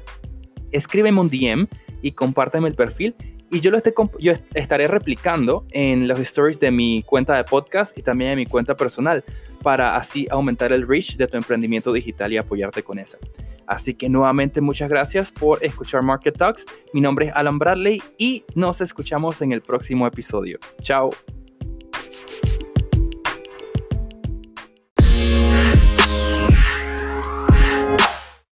escríbeme 0.71 1.21
un 1.21 1.29
DM 1.29 1.67
y 2.01 2.13
compárteme 2.13 2.69
el 2.69 2.77
perfil 2.77 3.17
y 3.53 3.61
yo 3.61 3.71
lo 3.71 3.79
yo 4.19 4.33
estaré 4.55 4.89
replicando 4.89 5.67
en 5.71 6.09
los 6.09 6.19
stories 6.21 6.59
de 6.59 6.71
mi 6.71 7.03
cuenta 7.03 7.37
de 7.37 7.45
podcast 7.45 7.97
y 7.99 8.03
también 8.03 8.31
en 8.31 8.39
mi 8.39 8.47
cuenta 8.47 8.75
personal 8.77 9.23
para 9.63 9.97
así 9.97 10.27
aumentar 10.31 10.73
el 10.73 10.89
reach 10.89 11.17
de 11.17 11.27
tu 11.27 11.37
emprendimiento 11.37 11.93
digital 11.93 12.33
y 12.33 12.39
apoyarte 12.39 12.83
con 12.83 12.99
esa. 12.99 13.19
Así 13.67 13.93
que 13.93 14.09
nuevamente 14.09 14.63
muchas 14.63 14.89
gracias 14.89 15.31
por 15.31 15.63
escuchar 15.63 16.03
Market 16.03 16.37
Talks. 16.37 16.65
Mi 16.95 17.03
nombre 17.03 17.27
es 17.27 17.33
Alan 17.35 17.59
Bradley 17.59 18.03
y 18.17 18.43
nos 18.55 18.81
escuchamos 18.81 19.43
en 19.43 19.53
el 19.53 19.61
próximo 19.61 20.07
episodio. 20.07 20.59
Chao. 20.81 21.11